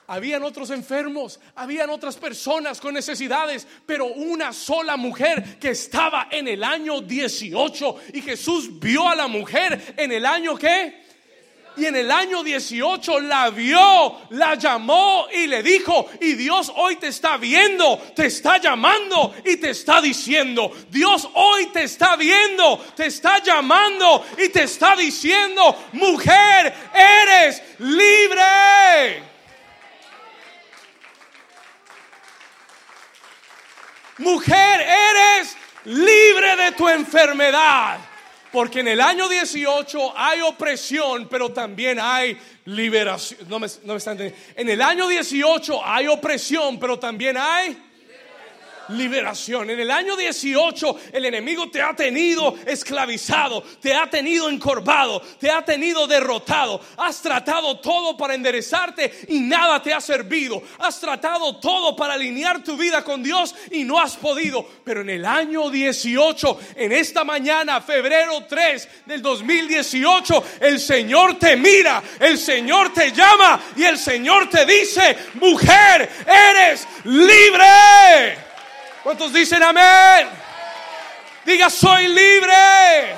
[0.08, 6.48] Habían otros enfermos, habían otras personas con necesidades, pero una sola mujer que estaba en
[6.48, 11.06] el año 18 y Jesús vio a la mujer en el año que
[11.78, 16.96] y en el año 18 la vio, la llamó y le dijo, y Dios hoy
[16.96, 22.78] te está viendo, te está llamando y te está diciendo, Dios hoy te está viendo,
[22.96, 29.35] te está llamando y te está diciendo, mujer, eres libre.
[34.18, 38.00] Mujer, eres libre de tu enfermedad.
[38.52, 43.42] Porque en el año 18 hay opresión, pero también hay liberación.
[43.50, 44.54] No me, no me están entendiendo.
[44.56, 47.78] En el año 18 hay opresión, pero también hay
[48.90, 49.70] liberación.
[49.70, 55.50] En el año 18 el enemigo te ha tenido esclavizado, te ha tenido encorvado, te
[55.50, 56.82] ha tenido derrotado.
[56.98, 60.62] Has tratado todo para enderezarte y nada te ha servido.
[60.80, 64.66] Has tratado todo para alinear tu vida con Dios y no has podido.
[64.84, 71.56] Pero en el año 18, en esta mañana, febrero 3 del 2018, el Señor te
[71.58, 78.45] mira, el Señor te llama y el Señor te dice, mujer, eres libre.
[79.06, 80.28] ¿Cuántos dicen amén?
[81.46, 83.14] Diga, soy libre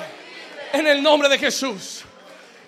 [0.74, 2.02] en el nombre de Jesús.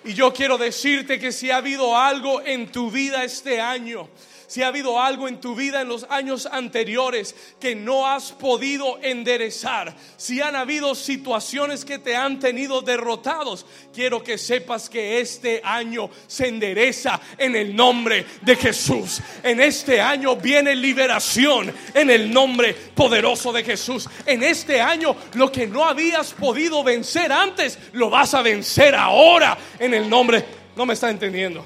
[0.03, 4.09] Y yo quiero decirte que si ha habido algo en tu vida este año,
[4.51, 8.99] si ha habido algo en tu vida en los años anteriores que no has podido
[9.01, 15.61] enderezar, si han habido situaciones que te han tenido derrotados, quiero que sepas que este
[15.63, 19.21] año se endereza en el nombre de Jesús.
[19.41, 24.09] En este año viene liberación en el nombre poderoso de Jesús.
[24.25, 29.57] En este año lo que no habías podido vencer antes, lo vas a vencer ahora
[29.79, 30.43] en el nombre.
[30.75, 31.65] No me está entendiendo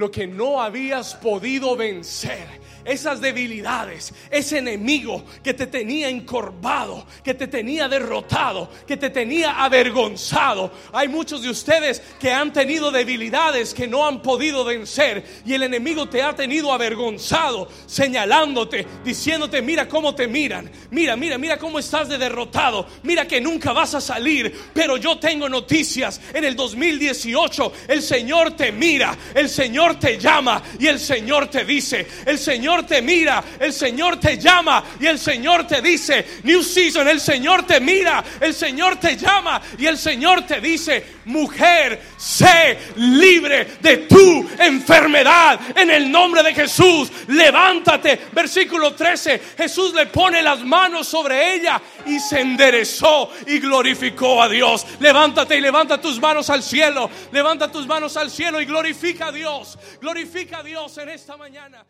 [0.00, 7.34] lo que no habías podido vencer esas debilidades, ese enemigo que te tenía encorvado, que
[7.34, 10.72] te tenía derrotado, que te tenía avergonzado.
[10.92, 15.62] Hay muchos de ustedes que han tenido debilidades que no han podido vencer y el
[15.62, 21.78] enemigo te ha tenido avergonzado, señalándote, diciéndote, mira cómo te miran, mira, mira, mira cómo
[21.78, 26.20] estás de derrotado, mira que nunca vas a salir, pero yo tengo noticias.
[26.32, 31.64] En el 2018 el Señor te mira, el Señor te llama y el Señor te
[31.64, 36.40] dice, el Señor Señor te mira, el Señor te llama y el Señor te dice,
[36.44, 41.04] New Season, el Señor te mira, el Señor te llama y el Señor te dice,
[41.26, 47.10] mujer, sé libre de tu enfermedad en el nombre de Jesús.
[47.28, 54.42] Levántate, versículo 13, Jesús le pone las manos sobre ella y se enderezó y glorificó
[54.42, 54.86] a Dios.
[55.00, 59.32] Levántate y levanta tus manos al cielo, levanta tus manos al cielo y glorifica a
[59.32, 61.84] Dios, glorifica a Dios en esta mañana.